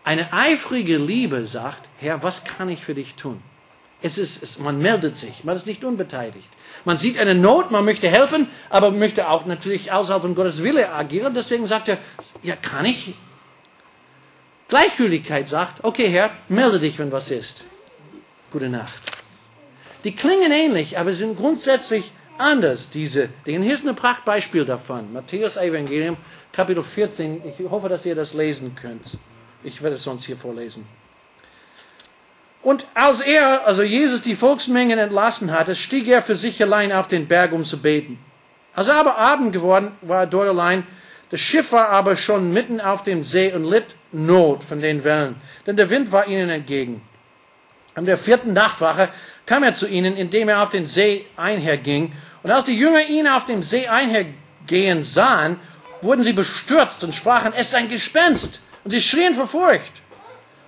[0.03, 3.41] Eine eifrige Liebe sagt, Herr, was kann ich für dich tun?
[4.01, 6.49] Es ist, es, man meldet sich, man ist nicht unbeteiligt.
[6.83, 10.91] Man sieht eine Not, man möchte helfen, aber möchte auch natürlich außerhalb von Gottes Wille
[10.91, 11.33] agieren.
[11.35, 11.99] Deswegen sagt er,
[12.43, 13.13] ja, kann ich?
[14.69, 17.63] Gleichgültigkeit sagt, okay, Herr, melde dich, wenn was ist.
[18.51, 19.01] Gute Nacht.
[20.03, 23.65] Die klingen ähnlich, aber sind grundsätzlich anders, diese Dinge.
[23.65, 25.11] Hier ist ein Prachtbeispiel davon.
[25.11, 26.17] Matthäus Evangelium,
[26.53, 27.41] Kapitel 14.
[27.45, 29.17] Ich hoffe, dass ihr das lesen könnt.
[29.63, 30.87] Ich werde es sonst hier vorlesen.
[32.61, 37.07] Und als er, also Jesus, die Volksmengen entlassen hatte, stieg er für sich allein auf
[37.07, 38.19] den Berg, um zu beten.
[38.75, 40.85] Als aber Abend geworden war er dort allein,
[41.31, 45.35] das Schiff war aber schon mitten auf dem See und litt Not von den Wellen,
[45.65, 47.01] denn der Wind war ihnen entgegen.
[47.95, 49.09] An der vierten Nachtwache
[49.45, 52.13] kam er zu ihnen, indem er auf den See einherging.
[52.43, 55.59] Und als die Jünger ihn auf dem See einhergehen sahen,
[56.01, 58.61] wurden sie bestürzt und sprachen, es ist ein Gespenst.
[58.83, 60.01] Und sie schrien vor Furcht.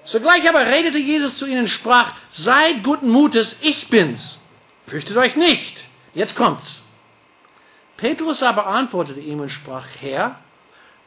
[0.03, 4.39] Sogleich aber redete Jesus zu ihnen und sprach, seid guten Mutes, ich bin's.
[4.87, 5.85] Fürchtet euch nicht.
[6.13, 6.81] Jetzt kommt's.
[7.97, 10.39] Petrus aber antwortete ihm und sprach, Herr,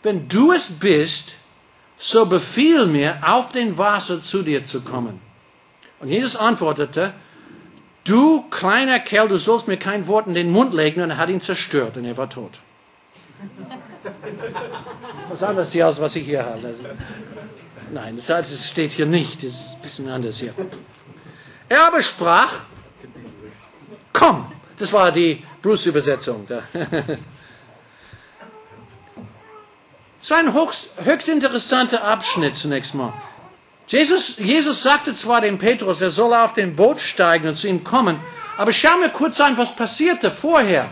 [0.03, 1.33] wenn du es bist,
[2.05, 5.21] so befiehl mir, auf den Wasser zu dir zu kommen.
[6.01, 7.15] Und Jesus antwortete,
[8.05, 11.31] du kleiner Kerl, du sollst mir kein Wort in den Mund legen, und er hat
[11.31, 12.59] ihn zerstört und er war tot.
[15.31, 16.75] Was anderes hier aus, was ich hier habe.
[17.91, 20.53] Nein, das steht hier nicht, das ist ein bisschen anders hier.
[21.71, 22.65] Er aber sprach,
[24.13, 26.47] komm, das war die Bruce-Übersetzung.
[30.25, 33.13] Es war ein höchst, höchst interessanter Abschnitt zunächst mal.
[33.89, 37.85] Jesus, Jesus sagte zwar dem Petrus, er soll auf den Boot steigen und zu ihm
[37.85, 38.19] kommen,
[38.57, 40.91] aber schau mir kurz an, was passierte vorher.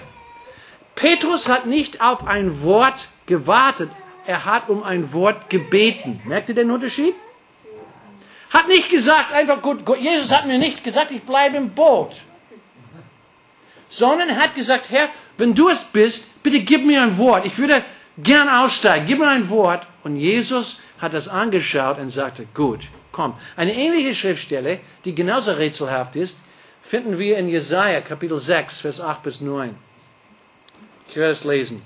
[0.97, 3.89] Petrus hat nicht auf ein Wort gewartet,
[4.27, 6.21] er hat um ein Wort gebeten.
[6.27, 7.15] Merkt ihr den Unterschied?
[8.51, 12.17] Hat nicht gesagt, einfach gut, Jesus hat mir nichts gesagt, ich bleibe im Boot.
[13.89, 17.47] Sondern er hat gesagt, Herr, wenn du es bist, bitte gib mir ein Wort.
[17.47, 17.83] Ich würde
[18.19, 19.87] gern aussteigen, gib mir ein Wort.
[20.05, 22.81] Und Jesus hat das angeschaut und sagte, gut,
[23.13, 23.35] komm.
[23.57, 26.39] Eine ähnliche Schriftstelle, die genauso rätselhaft ist,
[26.83, 29.75] finden wir in Jesaja Kapitel 6, Vers 8 bis 9.
[31.09, 31.83] Ich werde es lesen.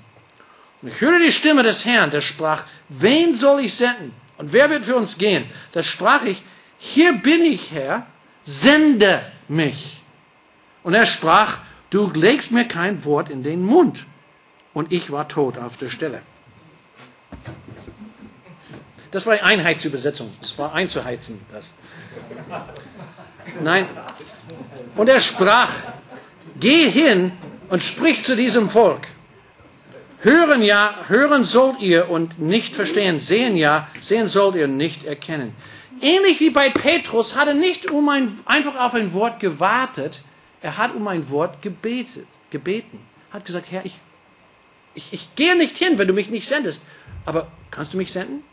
[0.81, 4.13] Und ich hörte die Stimme des Herrn, der sprach, wen soll ich senden?
[4.37, 5.45] Und wer wird für uns gehen?
[5.71, 6.43] Da sprach ich,
[6.77, 8.05] hier bin ich, Herr,
[8.43, 10.01] sende mich.
[10.83, 11.57] Und er sprach,
[11.89, 14.05] du legst mir kein Wort in den Mund
[14.77, 16.21] und ich war tot auf der Stelle.
[19.09, 20.31] Das war die Einheitsübersetzung.
[20.39, 21.41] Das war einzuheizen.
[21.51, 21.65] Das.
[23.59, 23.87] Nein.
[24.95, 25.71] Und er sprach,
[26.59, 27.31] geh hin
[27.69, 29.07] und sprich zu diesem Volk.
[30.19, 33.19] Hören ja, hören sollt ihr und nicht verstehen.
[33.19, 35.55] Sehen ja, sehen sollt ihr und nicht erkennen.
[36.01, 40.21] Ähnlich wie bei Petrus hat er nicht um ein, einfach auf ein Wort gewartet,
[40.61, 42.99] er hat um ein Wort gebetet, gebeten.
[43.31, 43.95] Hat gesagt, Herr, ich
[44.97, 46.81] ich, ich gehe nicht hin, wenn du mich nicht sendest.
[47.25, 48.43] Aber kannst du mich senden?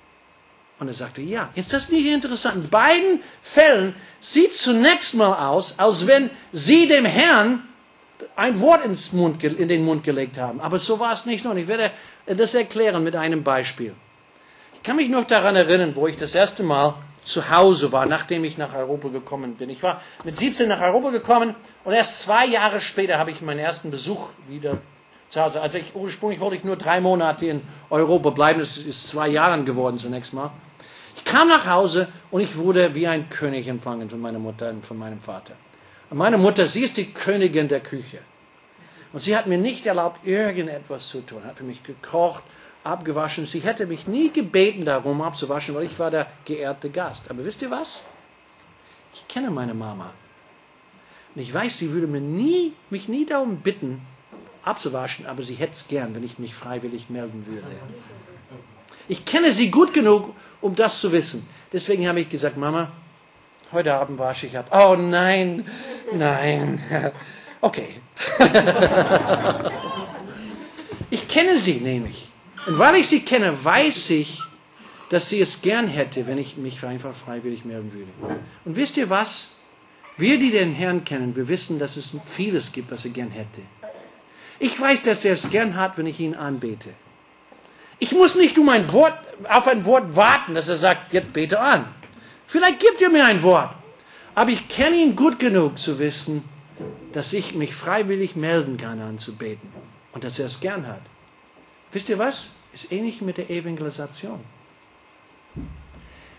[0.78, 1.50] Und er sagte, ja.
[1.54, 2.56] Ist das nicht interessant?
[2.64, 7.62] In beiden Fällen sieht zunächst mal aus, als wenn sie dem Herrn
[8.36, 10.60] ein Wort ins Mund, in den Mund gelegt haben.
[10.60, 11.46] Aber so war es nicht.
[11.46, 11.90] Und ich werde
[12.26, 13.94] das erklären mit einem Beispiel.
[14.74, 16.94] Ich kann mich noch daran erinnern, wo ich das erste Mal
[17.24, 19.70] zu Hause war, nachdem ich nach Europa gekommen bin.
[19.70, 21.54] Ich war mit 17 nach Europa gekommen
[21.84, 24.76] und erst zwei Jahre später habe ich meinen ersten Besuch wieder
[25.34, 25.60] zu Hause.
[25.60, 28.60] Also ich, ursprünglich wollte ich nur drei Monate in Europa bleiben.
[28.60, 30.50] Das ist zwei Jahre geworden zunächst mal.
[31.16, 34.84] Ich kam nach Hause und ich wurde wie ein König empfangen von meiner Mutter und
[34.84, 35.54] von meinem Vater.
[36.10, 38.20] Und meine Mutter, sie ist die Königin der Küche.
[39.12, 41.44] Und sie hat mir nicht erlaubt, irgendetwas zu tun.
[41.44, 42.42] Hat für mich gekocht,
[42.82, 43.46] abgewaschen.
[43.46, 47.30] Sie hätte mich nie gebeten, darum abzuwaschen, weil ich war der geehrte Gast.
[47.30, 48.02] Aber wisst ihr was?
[49.14, 50.12] Ich kenne meine Mama.
[51.34, 54.00] Und ich weiß, sie würde mir nie, mich nie darum bitten,
[54.64, 57.66] abzuwaschen, aber sie hätte es gern, wenn ich mich freiwillig melden würde.
[59.08, 61.46] Ich kenne sie gut genug, um das zu wissen.
[61.72, 62.90] Deswegen habe ich gesagt, Mama,
[63.72, 64.70] heute Abend wasche ich ab.
[64.72, 65.66] Oh nein,
[66.12, 66.80] nein.
[67.60, 67.88] Okay.
[71.10, 72.28] ich kenne sie nämlich.
[72.66, 74.38] Und weil ich sie kenne, weiß ich,
[75.08, 78.10] dass sie es gern hätte, wenn ich mich einfach freiwillig melden würde.
[78.66, 79.52] Und wisst ihr was?
[80.18, 83.62] Wir, die den Herrn kennen, wir wissen, dass es vieles gibt, was er gern hätte.
[84.64, 86.88] Ich weiß, dass er es gern hat, wenn ich ihn anbete.
[87.98, 89.12] Ich muss nicht um ein Wort,
[89.46, 91.84] auf ein Wort warten, dass er sagt, jetzt bete an.
[92.46, 93.74] Vielleicht gibt er mir ein Wort.
[94.34, 96.42] Aber ich kenne ihn gut genug zu wissen,
[97.12, 99.68] dass ich mich freiwillig melden kann, anzubeten.
[100.12, 101.02] Und dass er es gern hat.
[101.92, 102.52] Wisst ihr was?
[102.72, 104.40] Ist ähnlich mit der Evangelisation.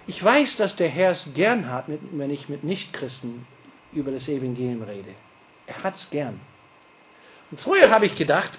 [0.07, 3.45] Ich weiß, dass der Herr es gern hat, wenn ich mit Nichtchristen
[3.93, 5.13] über das Evangelium rede.
[5.67, 6.39] Er hat es gern.
[7.55, 8.51] Früher habe ich gedacht,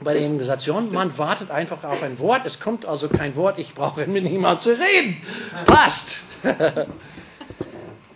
[0.00, 3.74] bei der Evangelisation, man wartet einfach auf ein Wort, es kommt also kein Wort, ich
[3.74, 5.16] brauche mit niemandem zu reden.
[5.64, 6.18] Passt.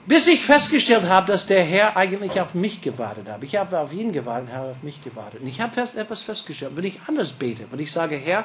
[0.06, 3.42] Bis ich festgestellt habe, dass der Herr eigentlich auf mich gewartet hat.
[3.44, 5.40] Ich habe auf ihn gewartet, er hat auf mich gewartet.
[5.40, 6.72] Und ich habe etwas festgestellt.
[6.74, 8.44] Wenn ich anders bete, wenn ich sage, Herr,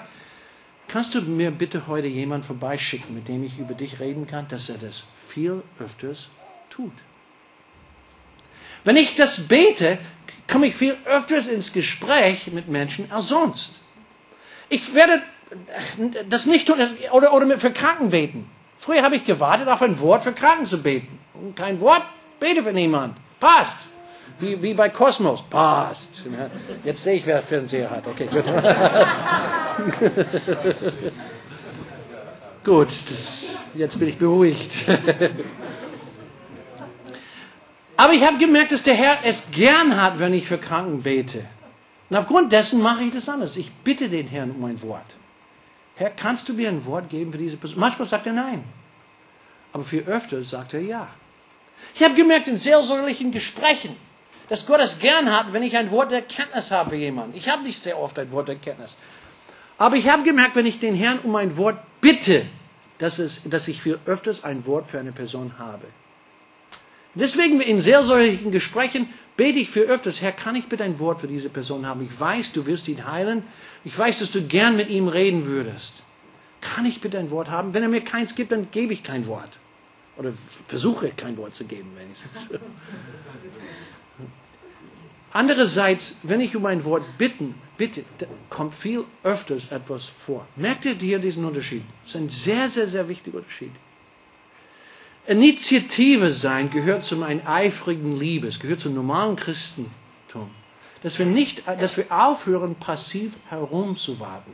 [0.88, 4.70] kannst du mir bitte heute jemand vorbeischicken, mit dem ich über dich reden kann, dass
[4.70, 6.30] er das viel öfters
[6.70, 6.94] tut.
[8.84, 9.98] Wenn ich das bete,
[10.52, 13.80] komme ich viel öfters ins Gespräch mit Menschen als sonst.
[14.70, 15.22] Ich werde
[16.30, 16.78] das nicht tun,
[17.12, 18.50] oder, oder für Kranken beten.
[18.80, 21.20] Früher habe ich gewartet, auf ein Wort für Kranken zu beten.
[21.34, 22.04] Und kein Wort,
[22.40, 23.18] bete für niemand.
[23.40, 23.80] Passt.
[24.40, 25.44] Wie, wie bei Kosmos.
[25.50, 26.24] Passt.
[26.84, 28.06] Jetzt sehe ich, wer Fernseher hat.
[28.08, 28.44] Okay, gut.
[32.64, 34.72] gut, das, jetzt bin ich beruhigt.
[37.98, 41.46] Aber ich habe gemerkt, dass der Herr es gern hat, wenn ich für Kranken bete.
[42.10, 43.56] Und aufgrund dessen mache ich das anders.
[43.58, 45.06] Ich bitte den Herrn um ein Wort.
[45.96, 47.80] Herr, kannst du mir ein Wort geben für diese Person?
[47.80, 48.64] Manchmal sagt er nein.
[49.72, 51.08] Aber viel öfter sagt er ja.
[51.96, 53.96] Ich habe gemerkt in seelsorgerlichen Gesprächen,
[54.50, 57.36] dass Gott es gern hat, wenn ich ein Wort der Kenntnis habe für jemanden.
[57.38, 58.98] Ich habe nicht sehr oft ein Wort der Kenntnis.
[59.78, 62.46] Aber ich habe gemerkt, wenn ich den Herrn um ein Wort bitte,
[63.00, 65.86] dass, es, dass ich viel öfters ein Wort für eine Person habe.
[67.16, 71.28] Deswegen in seelsorgerlichen Gesprächen bete ich für öfters, Herr, kann ich bitte ein Wort für
[71.28, 72.04] diese Person haben?
[72.06, 73.44] Ich weiß, du wirst ihn heilen.
[73.84, 76.04] Ich weiß, dass du gern mit ihm reden würdest.
[76.62, 77.74] Kann ich bitte ein Wort haben?
[77.74, 79.60] Wenn er mir keins gibt, dann gebe ich kein Wort.
[80.18, 80.34] Oder
[80.68, 82.60] versuche kein Wort zu geben, wenn ich
[85.32, 88.06] Andererseits, wenn ich um ein Wort bitten, bitte,
[88.50, 90.48] kommt viel öfters etwas vor.
[90.56, 91.84] Merkt ihr hier diesen Unterschied?
[92.04, 93.72] Das ist ein sehr, sehr, sehr wichtiger Unterschied.
[95.28, 100.52] Initiative sein gehört zum einen eifrigen Liebe, es gehört zum normalen Christentum.
[101.02, 104.54] Dass wir nicht, dass wir aufhören, passiv herumzuwarten.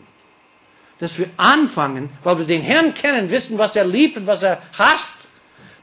[1.00, 4.62] Dass wir anfangen, weil wir den Herrn kennen, wissen, was er liebt und was er
[4.78, 5.28] hasst,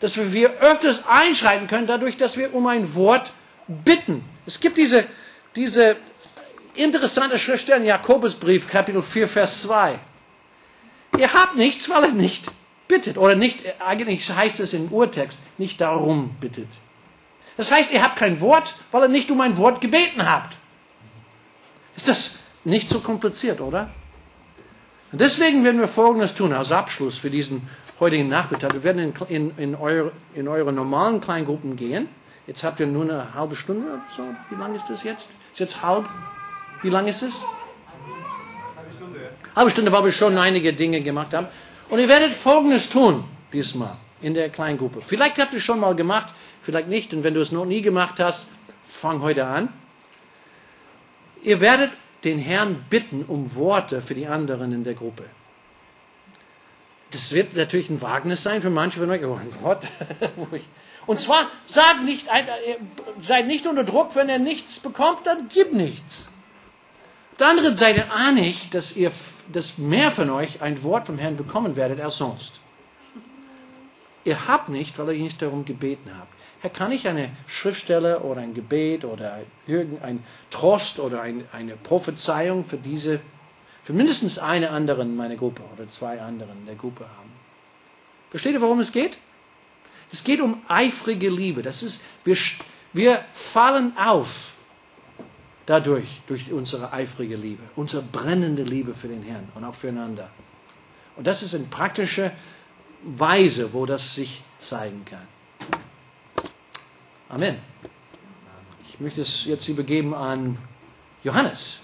[0.01, 3.33] dass wir öfters einschreiten können, dadurch, dass wir um ein Wort
[3.67, 4.25] bitten.
[4.47, 5.05] Es gibt diese,
[5.57, 5.97] diese
[6.75, 9.99] interessante Schriftstelle in Jakobusbrief, Kapitel 4, Vers 2.
[11.19, 12.47] Ihr habt nichts, weil ihr nicht
[12.89, 13.19] bittet.
[13.19, 16.69] Oder nicht, eigentlich heißt es im Urtext, nicht darum bittet.
[17.57, 20.57] Das heißt, ihr habt kein Wort, weil ihr nicht um ein Wort gebeten habt.
[21.97, 23.91] Ist das nicht so kompliziert, oder?
[25.11, 28.75] Und deswegen werden wir Folgendes tun als Abschluss für diesen heutigen Nachmittag.
[28.75, 32.09] Wir werden in, in, in, eure, in eure normalen Kleingruppen gehen.
[32.47, 34.01] Jetzt habt ihr nur eine halbe Stunde.
[34.17, 35.31] So, wie lang ist das jetzt?
[35.53, 36.09] Ist jetzt halb?
[36.83, 37.35] Wie lang ist es?
[38.77, 39.31] Halbe Stunde.
[39.57, 41.49] Halbe Stunde, weil wir schon einige Dinge gemacht haben.
[41.91, 45.01] Und ihr werdet Folgendes tun diesmal in der Kleingruppe.
[45.01, 47.15] Vielleicht habt ihr es schon mal gemacht, vielleicht nicht.
[47.15, 48.51] Und wenn du es noch nie gemacht hast,
[48.85, 49.73] fang heute an.
[51.43, 51.91] Ihr werdet
[52.25, 55.25] den Herrn bitten um Worte für die anderen in der Gruppe.
[57.11, 59.25] Das wird natürlich ein Wagnis sein für manche von euch.
[59.25, 59.87] Oh, ein Wort.
[61.07, 62.77] Und zwar, sagt nicht, äh,
[63.21, 66.29] seid nicht unter Druck, wenn er nichts bekommt, dann gib nichts.
[67.39, 69.13] Auf der anderen Seite ahne ich, dass ihr,
[69.53, 72.59] dass mehr von euch ein Wort vom Herrn bekommen werdet als sonst.
[74.25, 76.33] Ihr habt nicht, weil ihr nicht darum gebeten habt.
[76.63, 79.39] Herr, kann ich eine Schriftstelle oder ein Gebet oder
[79.69, 83.21] irgendein Trost oder ein, eine Prophezeiung für diese,
[83.85, 87.31] für mindestens eine anderen in meiner Gruppe oder zwei anderen der Gruppe haben?
[88.31, 89.17] Versteht ihr, worum es geht?
[90.11, 91.63] Es geht um eifrige Liebe.
[91.63, 92.37] Das ist, wir,
[92.93, 94.55] wir fallen auf
[95.69, 100.31] dadurch, durch unsere eifrige Liebe, unsere brennende Liebe für den Herrn und auch füreinander.
[101.17, 102.33] Und das ist in praktischer
[103.03, 105.27] Weise, wo das sich zeigen kann.
[107.29, 107.59] Amen.
[108.89, 110.57] Ich möchte es jetzt übergeben an
[111.23, 111.81] Johannes.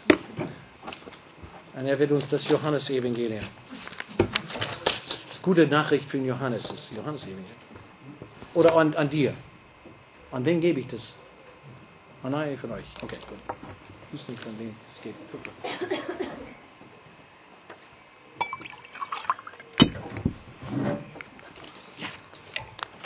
[1.75, 3.45] Und er wird uns das Johannes-Evangelium.
[5.43, 7.45] Gute Nachricht für Johannes, das Johannes-Evangelium.
[8.55, 9.35] Oder an, an dir.
[10.33, 11.17] An wen gebe ich das?
[12.25, 12.87] An einen von euch.
[13.03, 13.39] Okay, gut.
[14.11, 15.15] Weiß nicht, an wen es geht.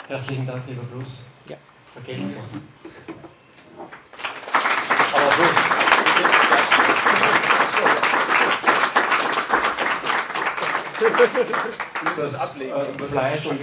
[0.07, 1.25] Herzlichen Dank, lieber Bruce.
[1.47, 1.57] Ja.
[1.93, 2.45] Vergelt's uns.
[5.13, 5.79] Aber Bruce.
[12.17, 13.59] Das äh, Fleisch und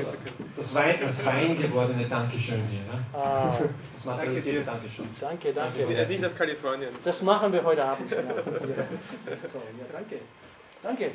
[0.57, 2.81] das Wein, das Wein gewordene Dankeschön hier.
[2.81, 3.05] Ne?
[3.13, 3.57] Ah.
[3.95, 5.09] Das materialisierte Dankeschön.
[5.21, 5.87] Danke, danke.
[5.95, 6.91] Das ist nicht aus Kalifornien.
[7.05, 8.11] Das machen wir heute Abend.
[8.11, 8.35] Genau.
[8.35, 9.63] Das ist toll.
[9.79, 10.21] Ja, danke.
[10.83, 11.13] Danke.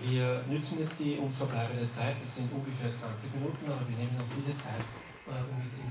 [0.00, 4.16] Wir nützen jetzt die uns verbleibende Zeit, das sind ungefähr 20 Minuten, aber wir nehmen
[4.20, 4.80] uns diese Zeit,
[5.26, 5.76] äh, um diese